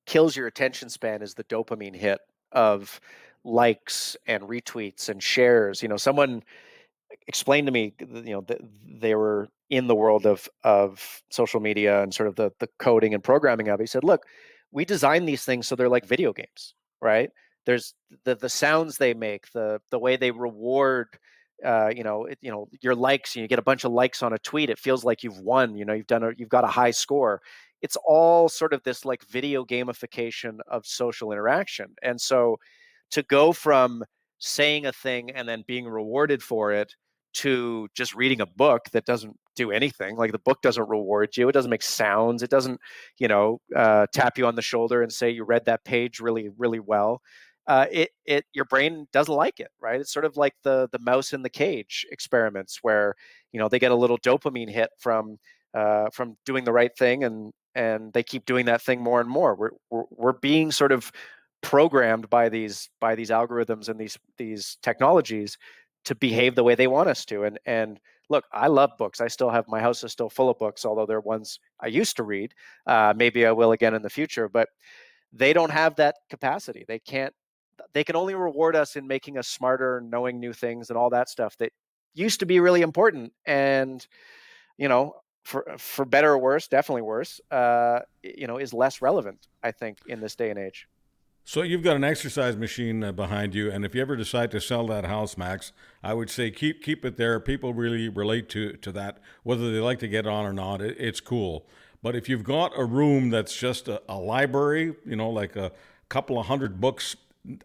[0.06, 2.20] kills your attention span is the dopamine hit
[2.52, 3.00] of
[3.44, 5.82] likes and retweets and shares.
[5.82, 6.42] You know, someone
[7.26, 12.02] explained to me, you know, that they were in the world of of social media
[12.02, 13.82] and sort of the the coding and programming of it.
[13.82, 14.26] He said, "Look,
[14.74, 17.30] we design these things so they're like video games, right?
[17.66, 21.08] there's the the sounds they make, the the way they reward
[21.64, 24.22] uh, you know, it, you know, your likes, and you get a bunch of likes
[24.22, 24.68] on a tweet.
[24.68, 25.76] It feels like you've won.
[25.76, 27.40] You know, you've done a, you've got a high score.
[27.80, 31.94] It's all sort of this like video gamification of social interaction.
[32.02, 32.58] And so,
[33.12, 34.04] to go from
[34.38, 36.92] saying a thing and then being rewarded for it
[37.34, 41.48] to just reading a book that doesn't do anything, like the book doesn't reward you,
[41.48, 42.80] it doesn't make sounds, it doesn't,
[43.18, 46.50] you know, uh, tap you on the shoulder and say you read that page really,
[46.56, 47.20] really well
[47.66, 50.00] uh, it it your brain doesn't like it, right?
[50.00, 53.14] It's sort of like the the mouse in the cage experiments, where
[53.52, 55.38] you know they get a little dopamine hit from
[55.72, 59.30] uh, from doing the right thing, and and they keep doing that thing more and
[59.30, 59.54] more.
[59.54, 61.10] We're we're, we're being sort of
[61.62, 65.56] programmed by these by these algorithms and these these technologies
[66.04, 69.28] to behave the way they want us to and and look i love books i
[69.28, 72.22] still have my house is still full of books although they're ones i used to
[72.22, 72.54] read
[72.86, 74.68] uh, maybe i will again in the future but
[75.32, 77.34] they don't have that capacity they can't
[77.92, 81.10] they can only reward us in making us smarter and knowing new things and all
[81.10, 81.72] that stuff that
[82.14, 84.06] used to be really important and
[84.78, 85.14] you know
[85.44, 89.98] for for better or worse definitely worse uh, you know is less relevant i think
[90.06, 90.88] in this day and age
[91.44, 94.60] so you've got an exercise machine uh, behind you, and if you ever decide to
[94.60, 97.38] sell that house, Max, I would say keep keep it there.
[97.38, 100.80] People really relate to to that, whether they like to get on or not.
[100.80, 101.66] It, it's cool.
[102.02, 105.72] But if you've got a room that's just a, a library, you know, like a
[106.08, 107.16] couple of hundred books,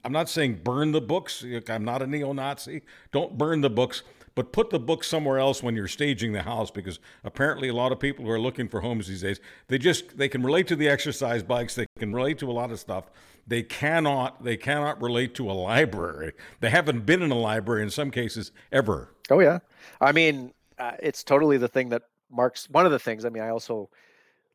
[0.03, 1.45] I'm not saying burn the books.
[1.69, 2.81] I'm not a neo-Nazi.
[3.11, 4.03] Don't burn the books
[4.39, 7.91] but put the book somewhere else when you're staging the house because apparently a lot
[7.91, 10.77] of people who are looking for homes these days they just they can relate to
[10.77, 13.09] the exercise bikes they can relate to a lot of stuff
[13.47, 16.33] they cannot they cannot relate to a library.
[16.59, 19.13] They haven't been in a library in some cases ever.
[19.29, 19.59] Oh yeah,
[20.01, 23.25] I mean uh, it's totally the thing that marks one of the things.
[23.25, 23.89] I mean, I also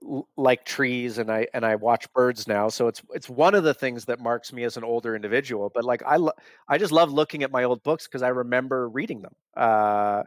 [0.03, 3.65] l- like trees and I and I watch birds now, so it's it's one of
[3.65, 5.71] the things that marks me as an older individual.
[5.75, 6.33] But like I lo-
[6.69, 9.35] I just love looking at my old books because I remember reading them.
[9.57, 10.23] Uh,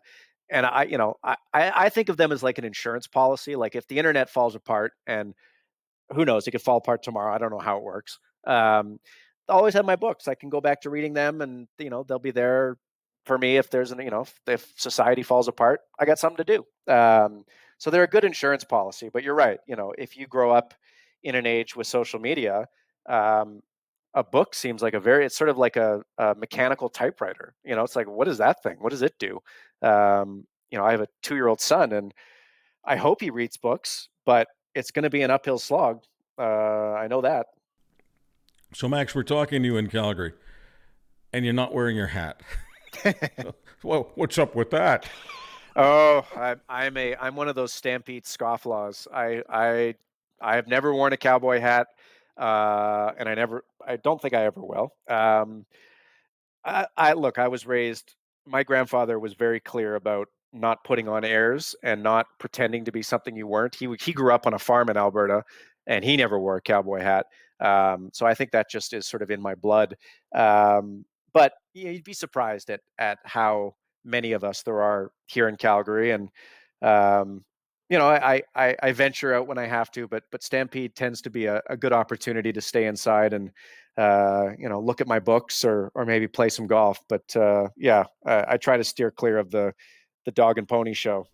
[0.50, 3.58] and I, you know, I, I think of them as like an insurance policy.
[3.58, 5.34] Like if the internet falls apart and
[6.14, 7.34] who knows, it could fall apart tomorrow.
[7.34, 8.20] I don't know how it works.
[8.48, 9.00] Um,
[9.50, 10.28] I always have my books.
[10.28, 12.78] I can go back to reading them, and you know they'll be there
[13.26, 15.82] for me if there's an you know if, if society falls apart.
[16.00, 16.94] I got something to do.
[16.94, 17.44] Um,
[17.78, 19.10] so they're a good insurance policy.
[19.12, 19.60] But you're right.
[19.68, 20.74] You know, if you grow up
[21.24, 22.68] in an age with social media,
[23.08, 23.62] um,
[24.14, 27.54] a book seems like a very it's sort of like a, a, mechanical typewriter.
[27.64, 28.78] You know, it's like what is that thing?
[28.80, 29.40] What does it do?
[29.82, 32.14] Um, you know, I have a two year old son, and
[32.84, 36.02] I hope he reads books, but it's going to be an uphill slog.
[36.38, 37.48] Uh, I know that.
[38.74, 40.34] So, Max, we're talking to you in Calgary,
[41.32, 42.42] and you're not wearing your hat.
[43.84, 45.08] well, what's up with that?
[45.76, 49.08] Oh, I'm, I'm a I'm one of those Stampede scofflaws.
[49.14, 49.96] I I
[50.42, 51.88] I have never worn a cowboy hat,
[52.38, 54.94] uh, and I never I don't think I ever will.
[55.08, 55.66] Um,
[56.66, 57.38] I, I look.
[57.38, 58.16] I was raised.
[58.46, 63.02] My grandfather was very clear about not putting on airs and not pretending to be
[63.02, 63.76] something you weren't.
[63.76, 65.44] He he grew up on a farm in Alberta,
[65.86, 67.28] and he never wore a cowboy hat.
[67.60, 69.96] Um, so I think that just is sort of in my blood.
[70.34, 75.12] Um, but you know, you'd be surprised at at how many of us there are
[75.26, 76.30] here in Calgary, and
[76.82, 77.44] um,
[77.90, 81.22] you know, I, I, I venture out when I have to, but but Stampede tends
[81.22, 83.52] to be a, a good opportunity to stay inside and
[83.98, 87.00] uh, you know look at my books or or maybe play some golf.
[87.08, 89.74] But uh, yeah, I, I try to steer clear of the
[90.26, 91.28] the dog and pony show.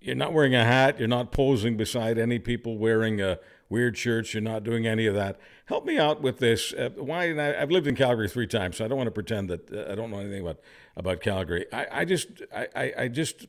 [0.00, 0.98] You're not wearing a hat.
[0.98, 3.38] You're not posing beside any people wearing a
[3.70, 4.34] weird shirts.
[4.34, 5.40] You're not doing any of that.
[5.64, 6.74] Help me out with this.
[6.74, 7.30] Uh, why?
[7.30, 9.90] I, have lived in Calgary three times, so I don't want to pretend that uh,
[9.90, 10.60] I don't know anything about
[10.96, 11.64] about Calgary.
[11.72, 13.46] I, I just I, I, just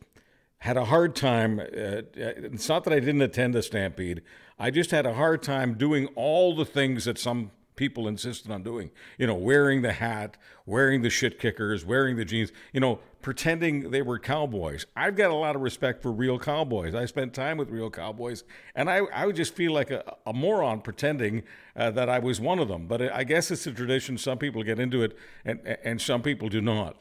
[0.60, 1.60] had a hard time.
[1.60, 4.22] Uh, it's not that I didn't attend a stampede.
[4.58, 8.62] I just had a hard time doing all the things that some people insisted on
[8.62, 8.92] doing.
[9.18, 13.90] You know, wearing the hat, wearing the shit kickers, wearing the jeans, you know, pretending
[13.90, 14.86] they were cowboys.
[14.96, 16.94] I've got a lot of respect for real cowboys.
[16.94, 18.44] I spent time with real cowboys,
[18.76, 21.42] and I, I would just feel like a, a moron pretending
[21.76, 22.86] uh, that I was one of them.
[22.86, 24.16] But I guess it's a tradition.
[24.20, 26.98] Some people get into it, and, and some people do not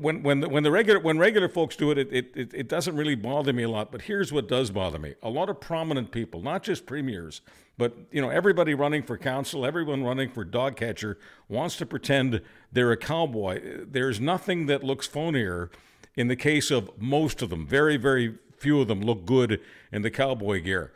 [0.00, 2.96] when when the, when the regular when regular folks do it, it, it it doesn't
[2.96, 3.92] really bother me a lot.
[3.92, 7.40] But here's what does bother me: a lot of prominent people, not just premiers,
[7.78, 12.40] but you know everybody running for council, everyone running for dog catcher, wants to pretend
[12.72, 13.84] they're a cowboy.
[13.86, 15.70] There's nothing that looks phonier.
[16.16, 19.60] In the case of most of them, very very few of them look good
[19.92, 20.92] in the cowboy gear.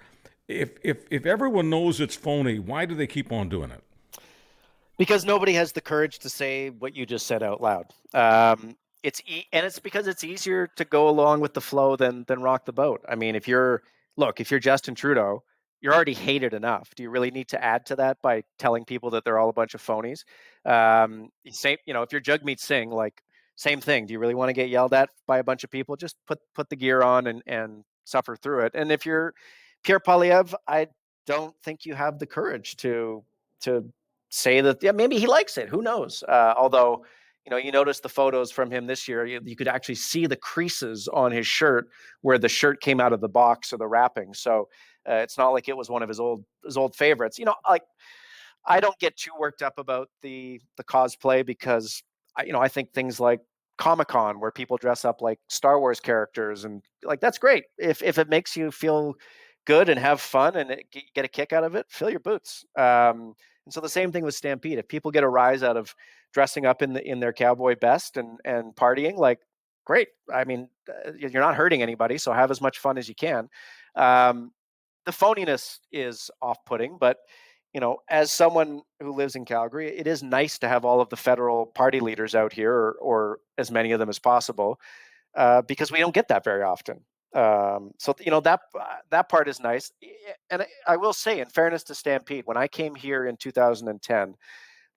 [0.49, 3.85] If if if everyone knows it's phony, why do they keep on doing it?
[4.99, 7.87] Because nobody has the courage to say what you just said out loud.
[8.13, 12.25] Um, it's e- and it's because it's easier to go along with the flow than
[12.27, 13.05] than rock the boat.
[13.09, 13.83] I mean, if you're
[14.17, 15.43] look, if you're Justin Trudeau,
[15.81, 16.95] you're already hated enough.
[16.97, 19.53] Do you really need to add to that by telling people that they're all a
[19.53, 20.25] bunch of phonies?
[20.65, 23.23] Um, same, you know, if you're Jagmeet Singh, like
[23.57, 24.07] same thing.
[24.07, 25.97] Do you really want to get yelled at by a bunch of people?
[25.97, 28.73] Just put put the gear on and and suffer through it.
[28.75, 29.35] And if you're
[29.83, 30.89] Pierre Poilievre, I
[31.27, 33.25] don't think you have the courage to
[33.63, 33.93] to
[34.35, 36.25] say that yeah maybe he likes it who knows?
[36.27, 37.05] Uh, although
[37.45, 40.27] you know you notice the photos from him this year you, you, could actually see
[40.27, 41.89] the creases on his shirt
[42.23, 44.69] where the shirt came out of the box or the wrapping so
[45.09, 47.39] uh, it's not like it was one of his old his old favorites.
[47.39, 47.83] You know like
[48.67, 52.03] i don't get too worked up about the the cosplay because
[52.37, 53.41] I, you know i think things like
[53.77, 57.65] Comic Con where people dress up like Star Wars characters and like that's great.
[57.77, 59.15] If if it makes you feel
[59.67, 60.77] good and have fun and
[61.15, 62.65] get a kick out of it, fill your boots.
[62.77, 64.79] Um, and so the same thing with Stampede.
[64.79, 65.95] If people get a rise out of
[66.33, 69.41] dressing up in the in their cowboy best and and partying, like
[69.85, 70.09] great.
[70.33, 73.49] I mean, uh, you're not hurting anybody, so have as much fun as you can.
[73.95, 74.53] Um,
[75.05, 77.19] the phoniness is off-putting, but
[77.75, 81.09] you know, as someone who lives in Calgary, it is nice to have all of
[81.09, 84.79] the federal party leaders out here, or, or as many of them as possible,
[85.37, 87.05] uh, because we don't get that very often.
[87.35, 89.91] Um, so you know that uh, that part is nice,
[90.51, 94.35] and I, I will say, in fairness to Stampede, when I came here in 2010,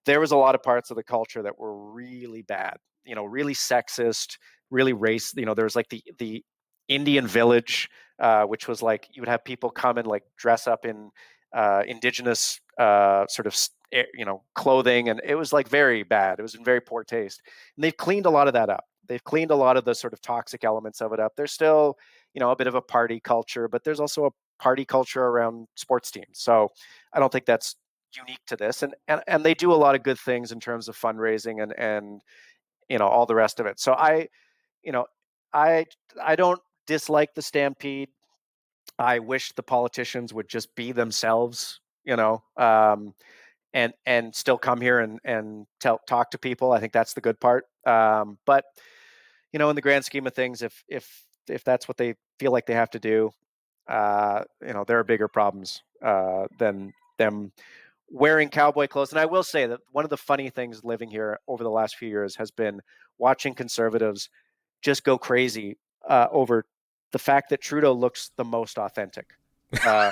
[0.06, 2.76] there was a lot of parts of the culture that were really bad.
[3.04, 4.38] You know, really sexist,
[4.70, 5.32] really race.
[5.36, 6.44] You know, there was like the the
[6.86, 7.88] Indian village,
[8.20, 11.10] uh, which was like you would have people come and like dress up in
[11.52, 13.56] uh, indigenous uh, sort of
[14.14, 16.38] you know clothing, and it was like very bad.
[16.38, 17.42] It was in very poor taste,
[17.76, 18.84] and they've cleaned a lot of that up.
[19.08, 21.32] They've cleaned a lot of the sort of toxic elements of it up.
[21.36, 21.96] There's still
[22.38, 24.30] you know a bit of a party culture, but there's also a
[24.62, 26.34] party culture around sports teams.
[26.34, 26.68] So
[27.12, 27.74] I don't think that's
[28.16, 30.88] unique to this, and and and they do a lot of good things in terms
[30.88, 32.22] of fundraising and and
[32.88, 33.80] you know all the rest of it.
[33.80, 34.28] So I,
[34.84, 35.06] you know,
[35.52, 35.86] I
[36.22, 38.10] I don't dislike the Stampede.
[39.00, 43.14] I wish the politicians would just be themselves, you know, um,
[43.74, 46.70] and and still come here and and tell, talk to people.
[46.70, 47.64] I think that's the good part.
[47.84, 48.64] Um, but
[49.52, 52.52] you know, in the grand scheme of things, if if if that's what they feel
[52.52, 53.30] like they have to do,
[53.88, 57.52] uh, you know, there are bigger problems uh, than them
[58.10, 59.10] wearing cowboy clothes.
[59.10, 61.96] And I will say that one of the funny things living here over the last
[61.96, 62.80] few years has been
[63.18, 64.28] watching conservatives
[64.82, 65.76] just go crazy
[66.08, 66.64] uh, over
[67.12, 69.34] the fact that Trudeau looks the most authentic.
[69.84, 70.10] Uh,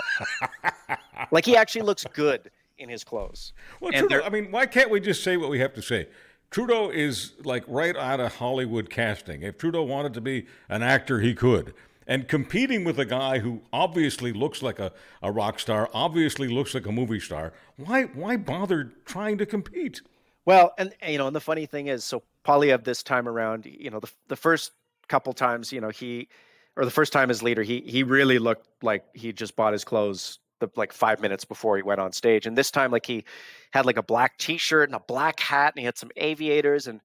[1.30, 3.52] like he actually looks good in his clothes.
[3.80, 6.08] Well, Trudeau, I mean, why can't we just say what we have to say?
[6.50, 9.42] Trudeau is like right out of Hollywood casting.
[9.42, 11.74] If Trudeau wanted to be an actor, he could.
[12.06, 16.72] And competing with a guy who obviously looks like a, a rock star, obviously looks
[16.72, 20.00] like a movie star, why why bother trying to compete?
[20.44, 23.90] Well, and you know, and the funny thing is, so Poilievre this time around, you
[23.90, 24.72] know, the the first
[25.08, 26.28] couple times, you know, he
[26.76, 29.84] or the first time as leader, he he really looked like he just bought his
[29.84, 32.46] clothes the, like five minutes before he went on stage.
[32.46, 33.24] And this time, like he
[33.72, 37.00] had like a black T-shirt and a black hat, and he had some aviators, and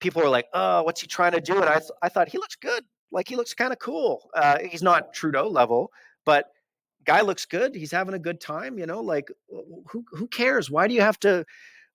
[0.00, 2.38] people were like, "Oh, what's he trying to do?" And I th- I thought he
[2.38, 2.84] looks good.
[3.10, 4.30] Like he looks kind of cool.
[4.34, 5.90] Uh, he's not Trudeau level,
[6.24, 6.46] but
[7.04, 7.74] guy looks good.
[7.74, 8.78] He's having a good time.
[8.78, 9.28] You know, like
[9.86, 10.70] who who cares?
[10.70, 11.44] Why do you have to?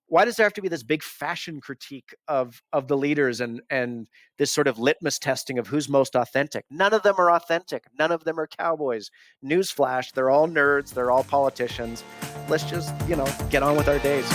[0.08, 3.62] Why does there have to be this big fashion critique of of the leaders and
[3.70, 6.66] and this sort of litmus testing of who's most authentic?
[6.72, 7.84] None of them are authentic.
[8.00, 9.12] None of them are cowboys.
[9.44, 10.94] Newsflash they're all nerds.
[10.94, 12.04] They're all politicians.
[12.48, 14.26] Let's just you know get on with our days.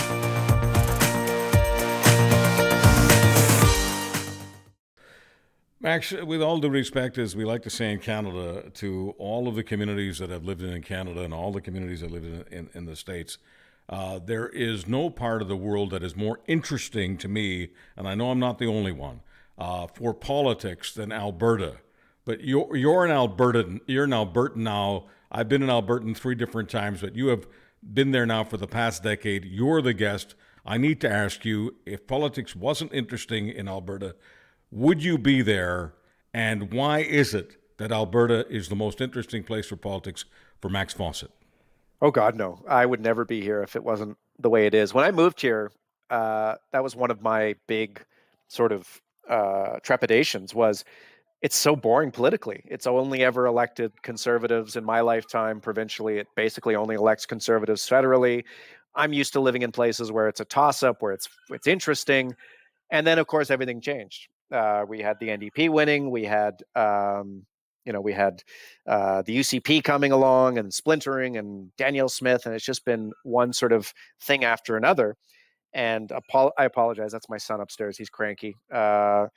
[5.79, 9.55] Max, with all due respect, as we like to say in Canada, to all of
[9.55, 12.69] the communities that have lived in Canada and all the communities that live in, in,
[12.73, 13.37] in the States,
[13.89, 18.07] uh, there is no part of the world that is more interesting to me, and
[18.07, 19.21] I know I'm not the only one,
[19.57, 21.77] uh, for politics than Alberta.
[22.25, 23.81] But you're, you're an Albertan.
[23.85, 25.05] You're an Albertan now.
[25.31, 27.47] I've been in Alberta three different times, but you have
[27.93, 29.43] been there now for the past decade.
[29.45, 30.35] You're the guest.
[30.65, 34.15] I need to ask you if politics wasn't interesting in Alberta,
[34.71, 35.93] would you be there?
[36.33, 40.23] And why is it that Alberta is the most interesting place for politics
[40.61, 41.31] for Max Fawcett?
[42.03, 42.59] Oh God, no!
[42.67, 44.93] I would never be here if it wasn't the way it is.
[44.93, 45.71] When I moved here,
[46.09, 48.03] uh, that was one of my big
[48.49, 50.53] sort of uh, trepidations.
[50.53, 50.83] Was
[51.41, 52.61] it's so boring politically.
[52.65, 55.61] It's only ever elected conservatives in my lifetime.
[55.61, 58.43] Provincially, it basically only elects conservatives federally.
[58.95, 62.35] I'm used to living in places where it's a toss-up, where it's it's interesting,
[62.91, 64.27] and then of course everything changed.
[64.51, 66.11] Uh, we had the NDP winning.
[66.11, 67.45] We had um,
[67.85, 68.41] you know, we had
[68.87, 73.53] uh, the UCP coming along and splintering and Danielle Smith, and it's just been one
[73.53, 75.15] sort of thing after another.
[75.73, 77.11] And I apologize.
[77.11, 77.97] That's my son upstairs.
[77.97, 78.55] He's cranky.
[78.71, 79.27] Uh,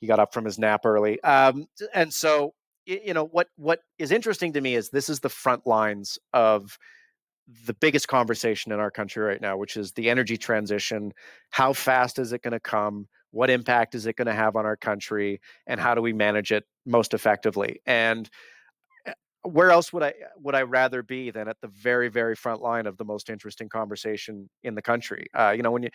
[0.00, 1.22] he got up from his nap early.
[1.22, 2.54] Um, and so,
[2.86, 6.78] you know, what what is interesting to me is this is the front lines of
[7.64, 11.12] the biggest conversation in our country right now, which is the energy transition.
[11.50, 13.06] How fast is it going to come?
[13.36, 15.42] What impact is it going to have on our country?
[15.66, 17.82] And how do we manage it most effectively?
[17.84, 18.30] And
[19.06, 19.12] eh,
[19.42, 22.86] where else would I would I rather be than at the very very front line
[22.86, 25.26] of the most interesting conversation in the country?
[25.38, 25.90] Uh, you know, when you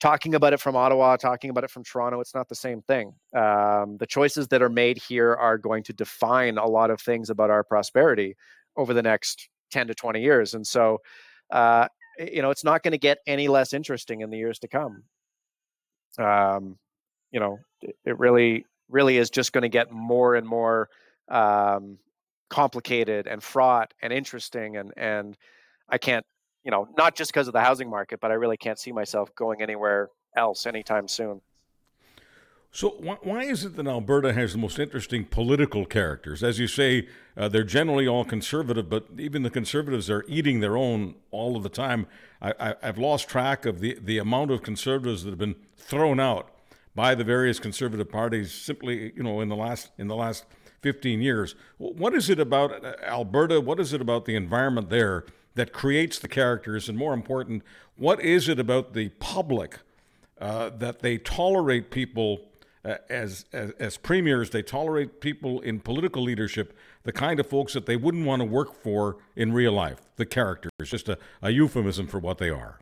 [0.00, 3.12] talking about it from Ottawa, talking about it from Toronto, it's not the same thing.
[3.36, 7.30] Um, the choices that are made here are going to define a lot of things
[7.30, 8.34] about our prosperity
[8.76, 10.54] over the next 10 to 20 years.
[10.54, 10.98] And so,
[11.50, 11.86] uh,
[12.18, 15.04] you know, it's not going to get any less interesting in the years to come
[16.18, 16.78] um,
[17.30, 20.88] you know, it, really, really is just going to get more and more
[21.28, 21.98] um,
[22.50, 25.36] complicated and fraught and interesting and and
[25.88, 26.24] I can't
[26.62, 29.34] you know not just because of the housing market but I really can't see myself
[29.34, 31.40] going anywhere else anytime soon.
[32.74, 36.42] So why, why is it that Alberta has the most interesting political characters?
[36.42, 37.06] As you say,
[37.36, 41.62] uh, they're generally all conservative, but even the conservatives are eating their own all of
[41.62, 42.08] the time.
[42.42, 46.50] I, have lost track of the, the amount of conservatives that have been thrown out
[46.96, 50.44] by the various conservative parties simply, you know, in the last in the last
[50.82, 51.54] 15 years.
[51.78, 53.60] What is it about uh, Alberta?
[53.60, 56.88] What is it about the environment there that creates the characters?
[56.88, 57.62] And more important,
[57.94, 59.78] what is it about the public
[60.40, 62.40] uh, that they tolerate people?
[63.08, 67.86] As, as, as premiers, they tolerate people in political leadership, the kind of folks that
[67.86, 70.02] they wouldn't want to work for in real life.
[70.16, 72.80] The characters, just a, a euphemism for what they are.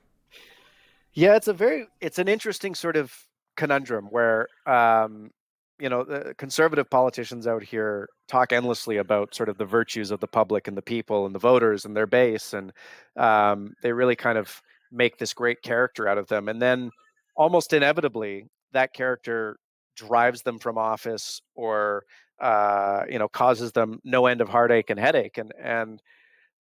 [1.13, 3.15] Yeah, it's a very it's an interesting sort of
[3.57, 5.31] conundrum where um,
[5.79, 10.21] you know the conservative politicians out here talk endlessly about sort of the virtues of
[10.21, 12.73] the public and the people and the voters and their base, and
[13.17, 16.91] um, they really kind of make this great character out of them, and then
[17.37, 19.57] almost inevitably that character
[19.97, 22.05] drives them from office or
[22.41, 26.03] uh, you know causes them no end of heartache and headache and and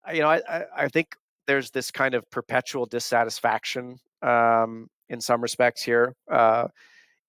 [0.07, 1.15] uh, you know I, I think
[1.45, 6.67] there's this kind of perpetual dissatisfaction um, in some respects here uh,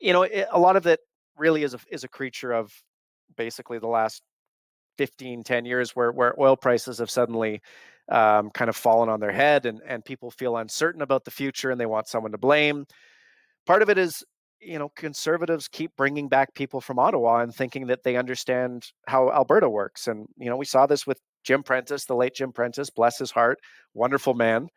[0.01, 1.01] you know it, a lot of it
[1.37, 2.73] really is a, is a creature of
[3.37, 4.23] basically the last
[4.99, 7.61] 15 10 years where where oil prices have suddenly
[8.11, 11.71] um, kind of fallen on their head and and people feel uncertain about the future
[11.71, 12.87] and they want someone to blame.
[13.67, 14.25] Part of it is
[14.61, 19.31] you know, conservatives keep bringing back people from Ottawa and thinking that they understand how
[19.31, 20.09] Alberta works.
[20.09, 23.31] And, you know, we saw this with Jim Prentice, the late Jim Prentice, bless his
[23.31, 23.59] heart,
[23.95, 24.69] wonderful man,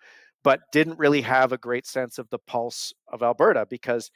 [0.44, 4.12] but didn't really have a great sense of the pulse of Alberta because,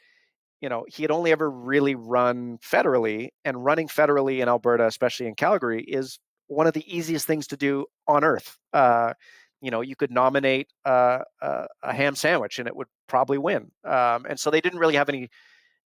[0.61, 3.29] you know, he had only ever really run federally.
[3.43, 7.57] And running federally in Alberta, especially in Calgary, is one of the easiest things to
[7.57, 8.57] do on earth.
[8.71, 9.13] Uh,
[9.61, 13.71] you know, you could nominate uh, uh, a ham sandwich and it would probably win.
[13.83, 15.29] Um, and so they didn't really have any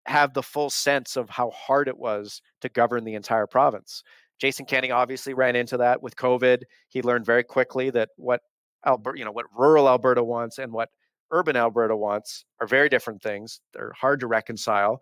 [0.05, 4.03] have the full sense of how hard it was to govern the entire province.
[4.39, 6.63] Jason Kenney obviously ran into that with COVID.
[6.87, 8.41] He learned very quickly that what
[8.85, 10.89] Alberta, you know, what rural Alberta wants and what
[11.31, 13.59] urban Alberta wants are very different things.
[13.73, 15.01] They're hard to reconcile.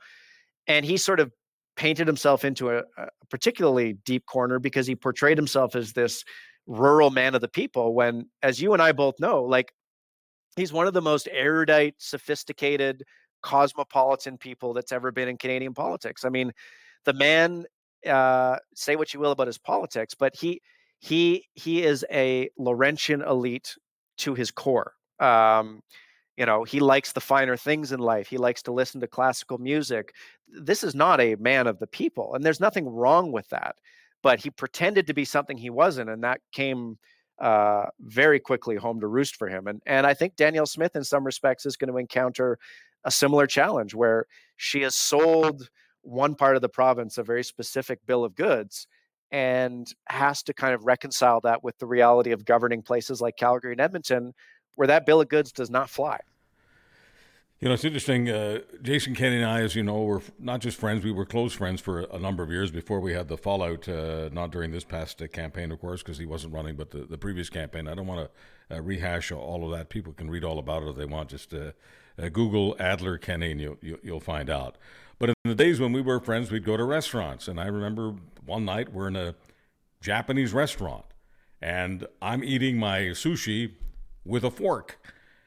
[0.68, 1.32] And he sort of
[1.76, 6.24] painted himself into a, a particularly deep corner because he portrayed himself as this
[6.66, 9.72] rural man of the people when as you and I both know, like
[10.56, 13.04] he's one of the most erudite, sophisticated,
[13.42, 16.26] cosmopolitan people that's ever been in Canadian politics.
[16.26, 16.52] I mean,
[17.06, 17.66] the man
[18.06, 20.62] uh, say what you will about his politics, but he
[21.00, 23.76] he he is a Laurentian elite
[24.18, 24.94] to his core.
[25.20, 25.82] Um,
[26.38, 28.28] you know, he likes the finer things in life.
[28.28, 30.14] He likes to listen to classical music.
[30.48, 33.76] This is not a man of the people, and there's nothing wrong with that.
[34.22, 36.98] But he pretended to be something he wasn't, and that came
[37.40, 39.68] uh, very quickly home to roost for him.
[39.68, 42.58] And and I think Danielle Smith, in some respects, is going to encounter
[43.08, 44.26] a similar challenge where
[44.58, 45.70] she has sold
[46.02, 48.86] one part of the province a very specific bill of goods
[49.32, 53.72] and has to kind of reconcile that with the reality of governing places like Calgary
[53.72, 54.34] and Edmonton,
[54.76, 56.20] where that bill of goods does not fly.
[57.60, 58.30] You know, it's interesting.
[58.30, 61.54] Uh, Jason Kenney and I, as you know, were not just friends, we were close
[61.54, 64.84] friends for a number of years before we had the fallout, uh, not during this
[64.84, 67.88] past uh, campaign, of course, because he wasn't running, but the, the previous campaign.
[67.88, 68.30] I don't want
[68.70, 69.90] to uh, rehash all of that.
[69.90, 71.30] People can read all about it if they want.
[71.30, 71.54] Just
[72.22, 74.78] uh, Google Adler Kenney, and you'll, you'll find out.
[75.20, 77.48] But in the days when we were friends, we'd go to restaurants.
[77.48, 78.16] And I remember
[78.46, 79.36] one night we're in a
[80.02, 81.06] Japanese restaurant
[81.62, 83.74] and I'm eating my sushi
[84.24, 85.00] with a fork.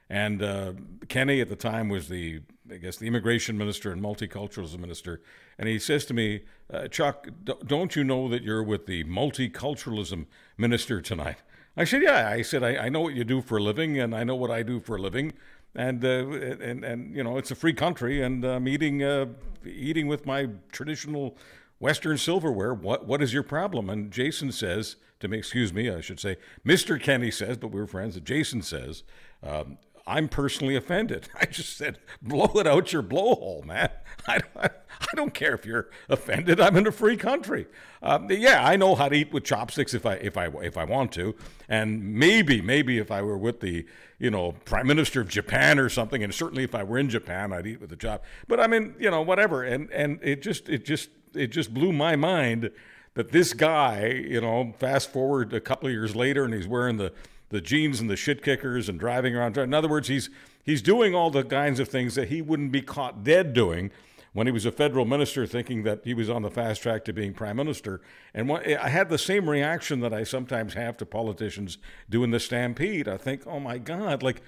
[0.09, 0.73] And uh,
[1.09, 2.41] Kenney at the time was the,
[2.71, 5.23] I guess, the immigration minister and multiculturalism minister.
[5.57, 6.43] And he says to me,
[6.73, 10.27] uh, Chuck, don't you know that you're with the multiculturalism
[10.59, 11.37] minister tonight?
[11.77, 12.29] I said, Yeah.
[12.29, 14.51] I said, I, I know what you do for a living and I know what
[14.51, 15.33] I do for a living
[15.75, 19.27] and uh, and and you know it's a free country, and I'm eating uh,
[19.65, 21.37] eating with my traditional
[21.79, 22.75] Western silverware.
[22.75, 23.89] What what is your problem?
[23.91, 27.01] And Jason says to me, excuse me, I should say, Mr.
[27.01, 28.19] Kenney says, but we're friends.
[28.21, 29.05] Jason says,
[29.43, 31.29] um, I'm personally offended.
[31.41, 33.91] I just said, blow it out your blowhole, man.
[34.29, 36.61] I, I, I, don't care if you're offended.
[36.61, 37.67] I'm in a free country.
[38.03, 40.85] Um, yeah, I know how to eat with chopsticks if I if I if I
[40.85, 41.35] want to,
[41.69, 43.87] and maybe maybe if I were with the
[44.19, 47.53] you know prime minister of Japan or something, and certainly if I were in Japan,
[47.53, 48.25] I'd eat with a chop.
[48.47, 49.63] But I mean, you know, whatever.
[49.63, 52.71] And and it just it just it just blew my mind
[53.15, 56.97] that this guy, you know, fast forward a couple of years later, and he's wearing
[56.97, 57.13] the
[57.51, 59.59] the jeans and the shit kickers and driving around.
[59.59, 60.31] In other words, he's
[60.65, 63.91] he's doing all the kinds of things that he wouldn't be caught dead doing
[64.33, 67.13] when he was a federal minister, thinking that he was on the fast track to
[67.13, 68.01] being prime minister.
[68.33, 71.79] And I had the same reaction that I sometimes have to politicians
[72.09, 73.09] doing the stampede.
[73.09, 74.41] I think, oh my God, like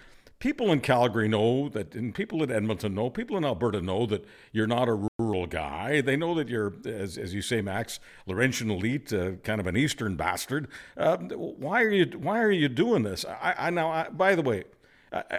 [0.43, 4.25] people in Calgary know that, and people in Edmonton know, people in Alberta know that
[4.51, 6.01] you're not a rural guy.
[6.01, 9.77] They know that you're, as, as you say, Max, Laurentian elite, uh, kind of an
[9.77, 10.67] Eastern bastard.
[10.97, 13.25] Uh, why are you Why are you doing this?
[13.25, 14.65] I, I now, I, by the way.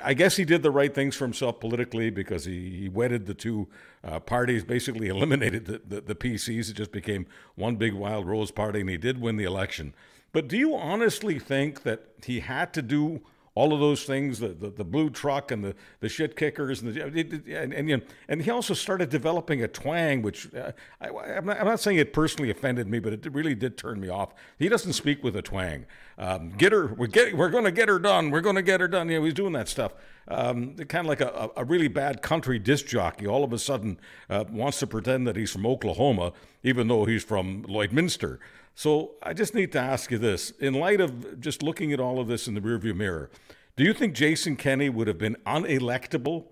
[0.04, 3.34] I guess he did the right things for himself politically because he, he wedded the
[3.34, 3.68] two
[4.04, 6.70] uh, parties, basically eliminated the, the, the, PCs.
[6.70, 7.26] It just became
[7.56, 9.96] one big wild rose party, and he did win the election.
[10.32, 13.24] But do you honestly think that he had to do
[13.56, 16.94] all of those things, the, the, the, blue truck and the, the shit kickers, and,
[16.94, 21.46] the, and, and, and, and he also started developing a twang, which uh, I, am
[21.46, 24.34] not, I'm not saying it personally offended me, but it really did turn me off.
[24.58, 25.86] He doesn't speak with a twang.
[26.18, 28.32] Um, get her, we're, get, we're going to get her done.
[28.32, 29.08] We're going to get her done.
[29.10, 29.94] You know, he's doing that stuff.
[30.28, 33.28] Um, kind of like a, a really bad country disc jockey.
[33.28, 34.00] All of a sudden
[34.30, 36.34] uh, wants to pretend that he's from Oklahoma,
[36.64, 38.40] even though he's from Lloydminster.
[38.76, 42.20] So I just need to ask you this: in light of just looking at all
[42.20, 43.30] of this in the rearview mirror,
[43.76, 46.46] do you think Jason Kenney would have been unelectable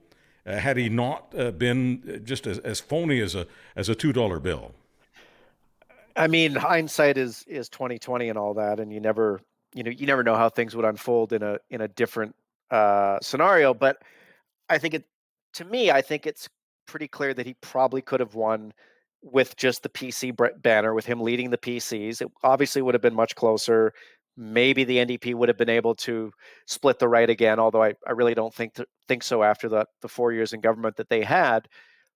[0.46, 3.46] uh, had he not uh, been just as, as phony as a
[3.76, 4.74] as a two dollar bill?
[6.16, 9.40] I mean, hindsight is is twenty twenty and all that, and you never
[9.74, 12.36] you know you never know how things would unfold in a in a different
[12.72, 13.74] uh, scenario.
[13.74, 14.02] But
[14.70, 15.06] I think it
[15.54, 16.50] to me, I think it's
[16.88, 18.74] pretty clear that he probably could have won
[19.24, 22.22] with just the PC banner, with him leading the PCs.
[22.22, 23.94] It obviously would have been much closer.
[24.38, 26.32] Maybe the NDP would have been able to
[26.66, 28.76] split the right again, although I, I really don't think
[29.08, 31.68] think so after the, the four years in government that they had.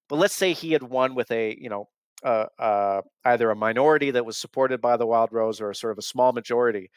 [0.08, 1.90] But let's say he had won with a, you know,
[2.24, 5.92] uh, uh, either a minority that was supported by the Wild Rose or a sort
[5.92, 6.90] of a small majority.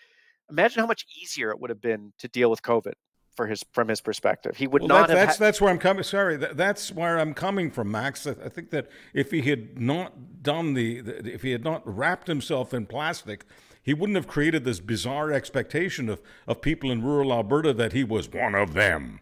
[0.50, 2.94] Imagine how much easier it would have been to deal with COVID
[3.38, 4.56] for his from his perspective.
[4.56, 5.08] He would well, not.
[5.08, 6.02] That, that's ha- that's where I'm coming.
[6.02, 8.26] Sorry, that, that's where I'm coming from, Max.
[8.26, 11.82] I, I, think that if he had not done the, the, if he had not
[11.86, 13.44] wrapped himself in plastic,
[13.80, 18.02] he wouldn't have created this bizarre expectation of of people in rural Alberta that he
[18.02, 19.20] was one of them.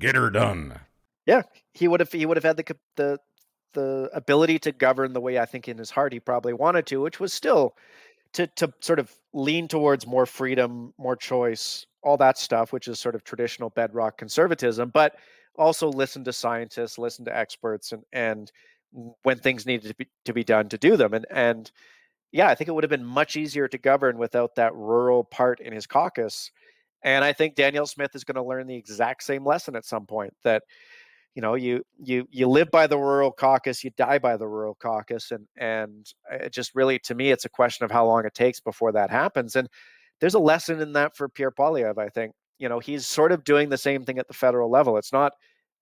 [0.00, 0.80] Get her done.
[1.26, 1.42] Yeah,
[1.74, 2.10] he would have.
[2.10, 3.18] He would have had the the
[3.74, 7.02] the ability to govern the way I think in his heart he probably wanted to,
[7.02, 7.76] which was still
[8.34, 12.98] to to sort of lean towards more freedom, more choice, all that stuff, which is
[12.98, 15.16] sort of traditional bedrock conservatism, but
[15.56, 18.52] also listen to scientists, listen to experts, and and
[19.22, 21.14] when things needed to be to be done to do them.
[21.14, 21.70] And and
[22.32, 25.60] yeah, I think it would have been much easier to govern without that rural part
[25.60, 26.50] in his caucus.
[27.02, 30.04] And I think Danielle Smith is going to learn the exact same lesson at some
[30.04, 30.64] point that
[31.38, 34.74] you know you you you live by the rural caucus you die by the rural
[34.80, 38.26] caucus and and uh, it just really to me it's a question of how long
[38.26, 39.68] it takes before that happens and
[40.18, 42.32] there's a lesson in that for Pierre Poilievre I think.
[42.58, 44.96] You know he's sort of doing the same thing at the federal level.
[44.96, 45.32] It's not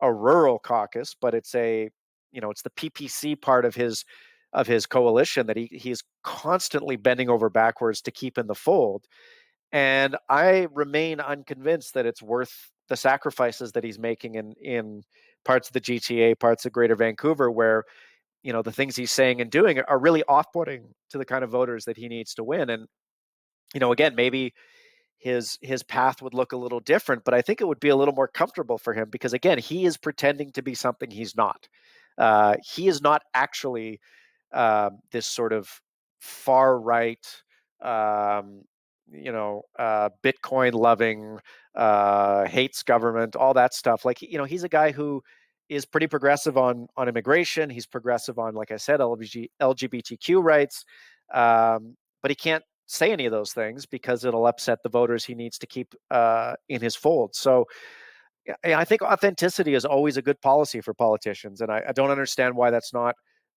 [0.03, 1.89] a rural caucus but it's a
[2.33, 4.05] you know it's the PPC part of his
[4.53, 9.07] of his coalition that he he's constantly bending over backwards to keep in the fold
[9.73, 15.03] and I remain unconvinced that it's worth the sacrifices that he's making in in
[15.47, 17.85] parts of the GTA, parts of Greater Vancouver, where
[18.43, 21.51] you know the things he's saying and doing are really off-putting to the kind of
[21.51, 22.69] voters that he needs to win.
[22.69, 22.87] And
[23.73, 24.53] you know, again, maybe
[25.19, 27.97] his his path would look a little different, but I think it would be a
[27.97, 31.69] little more comfortable for him because again, he is pretending to be something he's not.
[32.19, 34.01] Uh, he is not actually
[34.53, 35.69] uh, this sort of
[36.19, 37.27] far right,
[37.83, 38.63] um,
[39.11, 41.39] you know, uh, Bitcoin loving,
[41.75, 44.05] uh, hates government, all that stuff.
[44.05, 45.23] Like, you know, he's a guy who
[45.69, 47.71] is pretty progressive on on immigration.
[47.71, 50.85] He's progressive on, like I said, LGBTQ rights,
[51.35, 55.35] um, but he can't say any of those things because it'll upset the voters he
[55.35, 57.35] needs to keep uh, in his fold.
[57.35, 57.67] So.
[58.63, 62.55] I think authenticity is always a good policy for politicians, and I, I don't understand
[62.55, 63.17] why that's not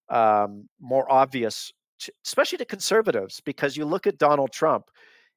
[0.10, 3.40] um, more obvious, to, especially to conservatives.
[3.46, 4.86] Because you look at Donald Trump,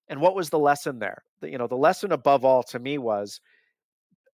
[0.08, 1.22] and what was the lesson there?
[1.40, 3.40] The, you know, the lesson above all to me was,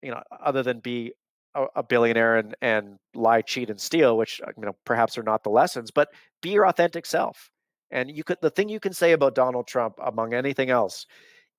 [0.02, 1.14] you know, other than be
[1.56, 5.24] a, a billionaire and and lie, cheat, and steal, which uh, you know perhaps are
[5.24, 6.10] not the lessons, but
[6.42, 7.50] be your authentic self.
[7.92, 11.06] And you could the thing you can say about Donald Trump, among anything else,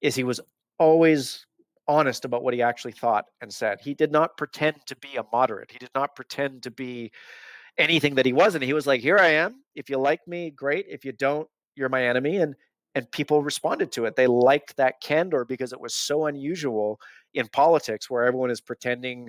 [0.01, 0.41] is he was
[0.79, 1.47] always
[1.89, 3.79] honest about what he actually thought and said.
[3.81, 5.71] He did not pretend to be a moderate.
[5.71, 7.13] He did not pretend to be
[7.79, 8.65] anything that he wasn't.
[8.65, 9.63] He was like, "Here I am.
[9.75, 10.87] If you like me, great.
[10.89, 12.55] If you don't, you're my enemy." And
[12.97, 14.17] and people responded to it.
[14.17, 16.99] They liked that candor because it was so unusual
[17.35, 19.29] in politics where everyone is pretending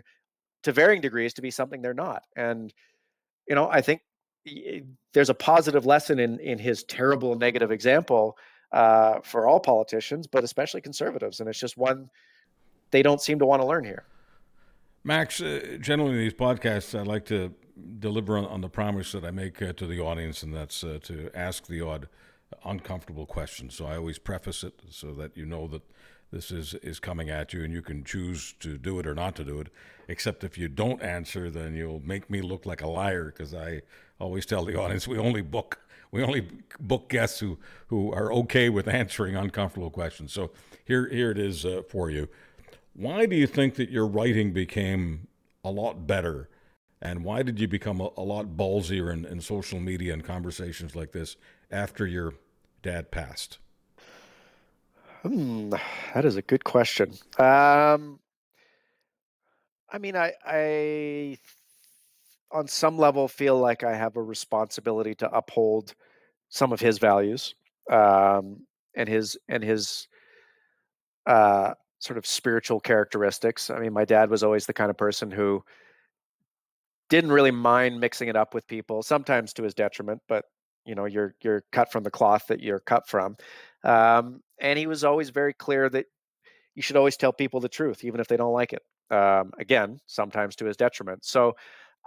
[0.64, 2.24] to varying degrees to be something they're not.
[2.38, 2.74] And
[3.46, 4.02] you know, I think
[5.14, 8.38] there's a positive lesson in in his terrible negative example
[8.72, 11.42] uh, for all politicians, but especially conservatives.
[11.42, 12.10] And it's just one
[12.92, 14.06] they don't seem to want to learn here.
[15.04, 17.54] Max, uh, generally in these podcasts, I like to
[18.00, 21.00] deliver on, on, the promise that I make uh, to the audience, and that's uh,
[21.04, 22.08] to ask the odd
[22.64, 23.76] uncomfortable questions.
[23.76, 25.82] So I always preface it so that you know that
[26.32, 29.36] this is is coming at you, and you can choose to do it or not
[29.38, 29.70] to do it.
[30.08, 33.82] Except if you don't answer, then you'll make me look like a liar because I
[34.20, 35.80] always tell the audience we only book
[36.12, 36.48] we only
[36.80, 40.34] book guests who who are okay with answering uncomfortable questions.
[40.34, 40.52] So
[40.86, 42.28] here here it is uh, for you.
[42.94, 45.28] Why do you think that your writing became
[45.64, 46.50] a lot better?
[47.00, 50.96] And why did you become a, a lot ballsier in, in social media and conversations
[50.96, 51.38] like this
[51.72, 52.34] after your
[52.82, 53.58] dad passed?
[55.24, 55.74] Hmm,
[56.14, 57.12] that is a good question.
[57.38, 58.20] Um,
[59.92, 61.38] I mean, I, I,
[62.52, 65.96] on some level, feel like I have a responsibility to uphold
[66.50, 67.56] some of his values
[67.92, 68.62] um,
[68.96, 70.08] and his and his
[71.26, 73.70] uh, sort of spiritual characteristics.
[73.70, 75.64] I mean, my dad was always the kind of person who
[77.10, 80.46] didn't really mind mixing it up with people, sometimes to his detriment, but
[80.88, 83.38] you know, you're you're cut from the cloth that you're cut from.
[83.84, 86.06] Um, and he was always very clear that
[86.76, 88.84] you should always tell people the truth, even if they don't like it.
[89.10, 91.26] Um, again, sometimes to his detriment.
[91.26, 91.56] So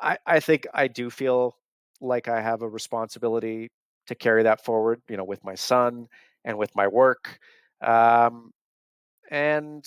[0.01, 1.57] I, I think I do feel
[2.01, 3.71] like I have a responsibility
[4.07, 6.09] to carry that forward, you know, with my son
[6.45, 7.39] and with my work.
[7.83, 8.53] Um,
[9.31, 9.85] and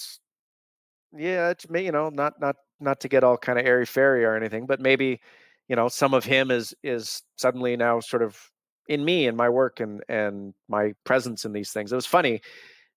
[1.16, 4.26] yeah, it's me, you know, not not not to get all kind of airy fairy
[4.26, 5.20] or anything, but maybe,
[5.68, 8.40] you know, some of him is is suddenly now sort of
[8.88, 11.92] in me and my work and and my presence in these things.
[11.92, 12.42] It was funny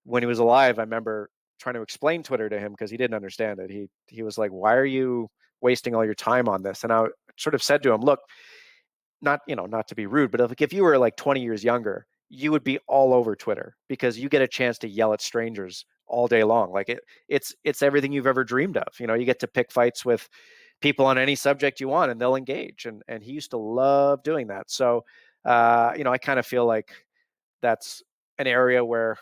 [0.04, 0.78] when he was alive.
[0.78, 3.70] I remember trying to explain Twitter to him because he didn't understand it.
[3.70, 5.30] He he was like, "Why are you
[5.60, 7.06] wasting all your time on this?" And I
[7.36, 8.20] sort of said to him, "Look,
[9.22, 11.64] not you know not to be rude, but if, if you were like 20 years
[11.64, 15.20] younger, you would be all over Twitter because you get a chance to yell at
[15.20, 16.72] strangers all day long.
[16.72, 18.88] Like it, it's it's everything you've ever dreamed of.
[18.98, 20.28] You know, you get to pick fights with
[20.80, 22.86] people on any subject you want, and they'll engage.
[22.86, 24.70] And and he used to love doing that.
[24.70, 25.04] So,
[25.46, 26.92] uh, you know, I kind of feel like
[27.62, 28.02] that's
[28.38, 29.16] an area where,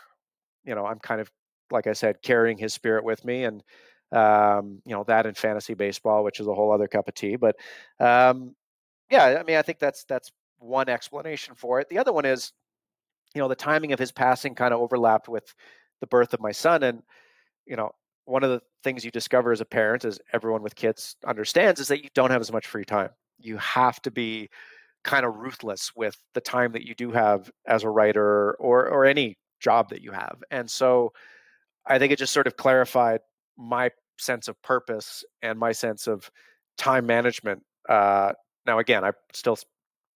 [0.65, 1.31] you know, I'm kind of
[1.71, 3.63] like I said, carrying his spirit with me, and
[4.11, 7.35] um, you know that in fantasy baseball, which is a whole other cup of tea.
[7.35, 7.55] But
[7.99, 8.55] um,
[9.09, 11.89] yeah, I mean, I think that's that's one explanation for it.
[11.89, 12.51] The other one is,
[13.33, 15.53] you know, the timing of his passing kind of overlapped with
[16.01, 16.83] the birth of my son.
[16.83, 17.03] And,
[17.65, 17.91] you know,
[18.25, 21.87] one of the things you discover as a parent, as everyone with kids understands, is
[21.89, 23.09] that you don't have as much free time.
[23.39, 24.49] You have to be
[25.05, 29.05] kind of ruthless with the time that you do have as a writer or or
[29.05, 30.43] any job that you have.
[30.51, 31.13] And so
[31.85, 33.21] I think it just sort of clarified
[33.57, 36.29] my sense of purpose and my sense of
[36.77, 37.63] time management.
[37.87, 38.33] Uh,
[38.65, 39.57] now, again, I still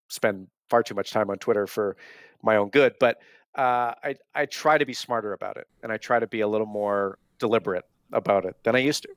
[0.10, 1.96] spend far too much time on Twitter for
[2.42, 3.22] my own good, but
[3.56, 6.48] uh, I I try to be smarter about it, and I try to be a
[6.48, 9.10] little more deliberate about it than I used to.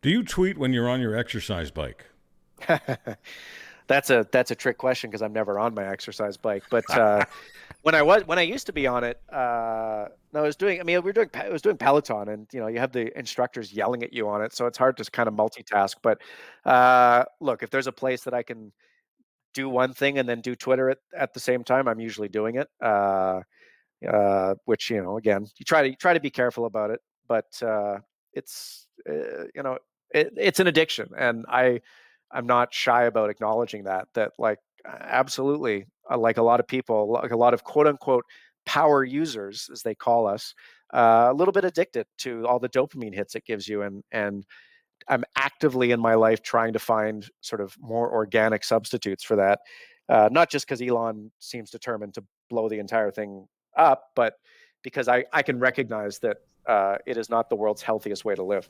[0.00, 2.06] Do you tweet when you're on your exercise bike?
[3.92, 6.64] that's a that's a trick question because I'm never on my exercise bike.
[6.70, 7.24] But uh,
[7.82, 10.80] when I was when I used to be on it, uh, no, I was doing.
[10.80, 13.16] I mean, we were doing I was doing Peloton, and you know, you have the
[13.18, 15.96] instructors yelling at you on it, so it's hard to kind of multitask.
[16.02, 16.22] But
[16.64, 18.72] uh, look, if there's a place that I can
[19.52, 22.56] do one thing and then do Twitter at, at the same time, I'm usually doing
[22.56, 22.68] it.
[22.80, 23.40] Uh,
[24.10, 27.00] uh, which you know, again, you try to you try to be careful about it,
[27.28, 27.98] but uh,
[28.32, 29.76] it's you know,
[30.14, 31.80] it, it's an addiction, and I
[32.32, 34.08] I'm not shy about acknowledging that.
[34.14, 38.24] That like absolutely, uh, like a lot of people, like a lot of quote unquote
[38.66, 40.54] power users, as they call us,
[40.94, 44.46] uh, a little bit addicted to all the dopamine hits it gives you, and and
[45.08, 49.60] I'm actively in my life trying to find sort of more organic substitutes for that.
[50.08, 54.34] Uh, not just because Elon seems determined to blow the entire thing up, but
[54.82, 58.42] because I, I can recognize that uh, it is not the world's healthiest way to
[58.42, 58.68] live.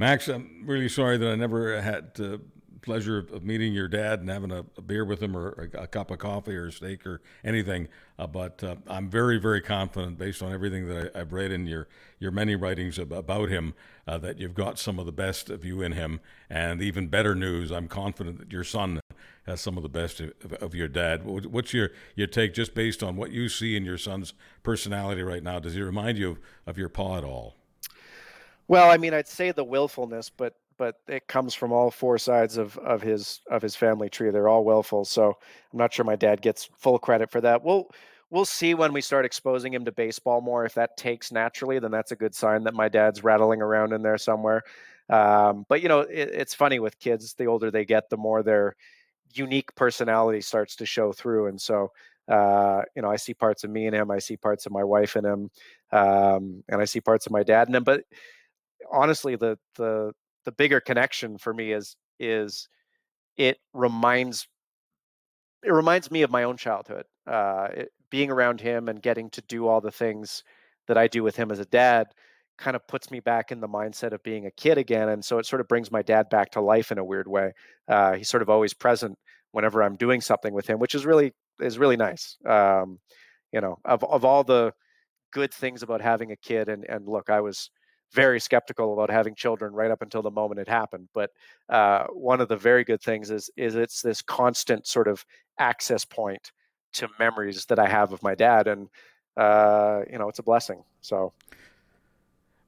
[0.00, 2.40] Max, I'm really sorry that I never had the
[2.82, 5.86] pleasure of meeting your dad and having a, a beer with him or a, a,
[5.88, 7.88] cup of coffee or a steak or anything.
[8.16, 11.66] Uh, but uh, I'm very, very confident, based on everything that I, have read in
[11.66, 11.88] your,
[12.20, 13.74] your many writings about him,
[14.06, 16.20] uh, that you've got some of the best of you in him.
[16.48, 19.00] And even better news, I'm confident that your son
[19.46, 21.26] has some of the best of, of your dad.
[21.26, 24.32] What's your, your take just based on what you see in your son's
[24.62, 25.58] personality right now?
[25.58, 26.38] Does he remind you of,
[26.68, 27.57] of your pa at all?
[28.68, 32.56] Well, I mean, I'd say the willfulness, but but it comes from all four sides
[32.56, 34.30] of of his of his family tree.
[34.30, 35.36] They're all willful, so
[35.72, 37.64] I'm not sure my dad gets full credit for that.
[37.64, 37.90] We'll
[38.30, 40.64] we'll see when we start exposing him to baseball more.
[40.64, 44.02] If that takes naturally, then that's a good sign that my dad's rattling around in
[44.02, 44.62] there somewhere.
[45.10, 47.34] Um, but you know, it, it's funny with kids.
[47.34, 48.76] The older they get, the more their
[49.34, 51.92] unique personality starts to show through, and so.
[52.28, 54.10] Uh, you know, I see parts of me in him.
[54.10, 55.50] I see parts of my wife in him,
[55.92, 57.84] um, and I see parts of my dad in him.
[57.84, 58.04] But
[58.90, 60.12] honestly, the the
[60.44, 62.68] the bigger connection for me is is
[63.36, 64.46] it reminds
[65.62, 67.04] it reminds me of my own childhood.
[67.26, 70.42] Uh, it, being around him and getting to do all the things
[70.86, 72.06] that I do with him as a dad
[72.56, 75.10] kind of puts me back in the mindset of being a kid again.
[75.10, 77.52] And so it sort of brings my dad back to life in a weird way.
[77.86, 79.18] Uh, he's sort of always present
[79.52, 82.36] whenever I'm doing something with him, which is really is really nice.
[82.46, 82.98] Um,
[83.52, 84.72] you know, of of all the
[85.32, 87.70] good things about having a kid, and and look, I was
[88.12, 91.08] very skeptical about having children right up until the moment it happened.
[91.12, 91.30] But
[91.68, 95.24] uh, one of the very good things is is it's this constant sort of
[95.58, 96.52] access point
[96.94, 98.88] to memories that I have of my dad, and
[99.36, 100.82] uh, you know, it's a blessing.
[101.00, 101.32] So.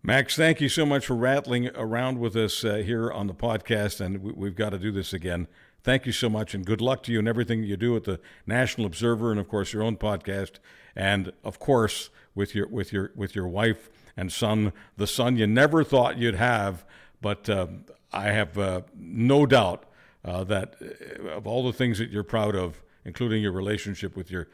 [0.03, 4.01] Max, thank you so much for rattling around with us uh, here on the podcast,
[4.01, 5.47] and we, have got to do this again.
[5.83, 8.19] Thank you so much, and good luck to you and everything you do at the
[8.47, 10.53] National Observer, and of course your own podcast,
[10.97, 15.47] and of course with your with your with your wife and son, the son you
[15.47, 16.85] never thought you'd have.
[17.23, 17.69] But uh,
[18.13, 19.85] I have uh, no doubt
[20.25, 24.31] uh, that uh, of all the things that you're proud of, including your relationship with
[24.31, 24.49] your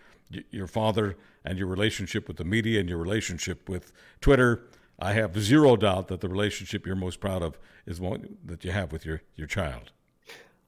[0.51, 4.65] your father and your relationship with the media and your relationship with Twitter,
[4.99, 8.73] I have zero doubt that the relationship you're most proud of is one that you
[8.73, 9.93] have with your, your child.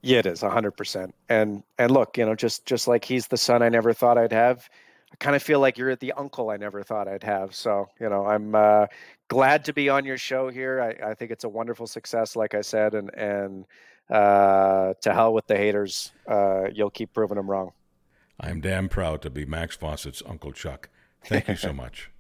[0.03, 1.15] Yeah, it is hundred percent.
[1.29, 4.33] And and look, you know, just just like he's the son I never thought I'd
[4.33, 4.69] have,
[5.13, 7.55] I kind of feel like you're the uncle I never thought I'd have.
[7.55, 8.87] So, you know, I'm uh,
[9.29, 10.81] glad to be on your show here.
[10.81, 13.65] I, I, think it's a wonderful success, like I said, and and
[14.11, 16.13] uh, to hell with the haters.
[16.27, 17.73] Uh, you'll keep proving them wrong.
[18.41, 20.89] I'm damn proud to be Max Fawcett's Uncle Chuck.
[21.25, 22.11] Thank you so much.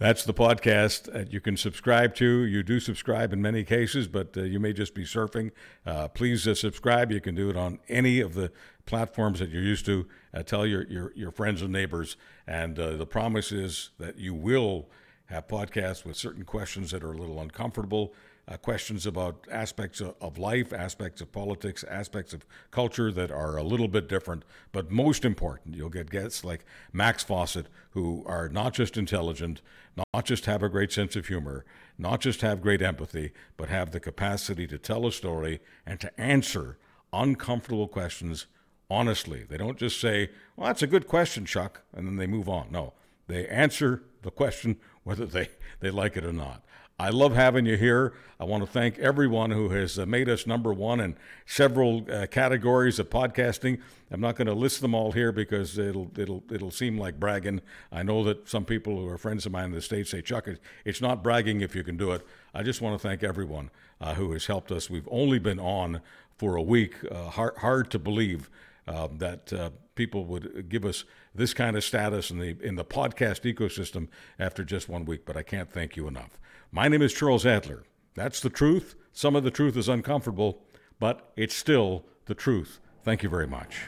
[0.00, 2.44] That's the podcast that you can subscribe to.
[2.46, 5.50] You do subscribe in many cases, but uh, you may just be surfing.
[5.84, 7.12] Uh, please uh, subscribe.
[7.12, 8.50] You can do it on any of the
[8.86, 10.08] platforms that you're used to.
[10.32, 12.16] Uh, tell your, your, your friends and neighbors.
[12.46, 14.88] And uh, the promise is that you will
[15.26, 18.14] have podcasts with certain questions that are a little uncomfortable,
[18.48, 23.56] uh, questions about aspects of, of, life, aspects of politics, aspects of culture that are
[23.56, 24.44] a little bit different.
[24.72, 29.62] But most important, you'll get guests like Max Fawcett, who are not just intelligent,
[29.96, 31.64] not just have a great sense of humor,
[31.98, 36.20] not just have great empathy, but have the capacity to tell a story and to
[36.20, 36.78] answer
[37.12, 38.46] uncomfortable questions
[38.90, 39.44] honestly.
[39.48, 42.68] They don't just say, Well, that's a good question, Chuck, and then they move on.
[42.70, 42.92] No,
[43.28, 45.48] they answer the question whether they,
[45.80, 46.64] they like it or not.
[47.00, 48.12] I love having you here.
[48.38, 52.26] I want to thank everyone who has uh, made us number one in several uh,
[52.26, 53.80] categories of podcasting.
[54.10, 57.62] I'm not going to list them all here because it'll it'll it'll seem like bragging.
[57.90, 60.46] I know that some people who are friends of mine in the states say, "Chuck,
[60.84, 64.12] it's not bragging if you can do it." I just want to thank everyone uh,
[64.12, 64.90] who has helped us.
[64.90, 66.02] We've only been on
[66.36, 66.96] for a week.
[67.10, 68.50] Uh, hard, hard to believe
[68.86, 72.84] uh, that uh, people would give us this kind of status in the in the
[72.84, 75.24] podcast ecosystem after just one week.
[75.24, 76.38] But I can't thank you enough.
[76.72, 77.82] My name is Charles Adler.
[78.14, 78.94] That's the truth.
[79.12, 80.62] Some of the truth is uncomfortable,
[81.00, 82.78] but it's still the truth.
[83.02, 83.86] Thank you very much.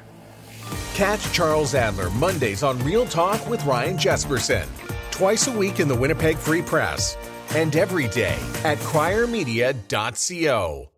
[0.94, 4.66] Catch Charles Adler Mondays on Real Talk with Ryan Jespersen,
[5.12, 7.16] twice a week in the Winnipeg Free Press,
[7.54, 10.88] and every day at criermedia.co.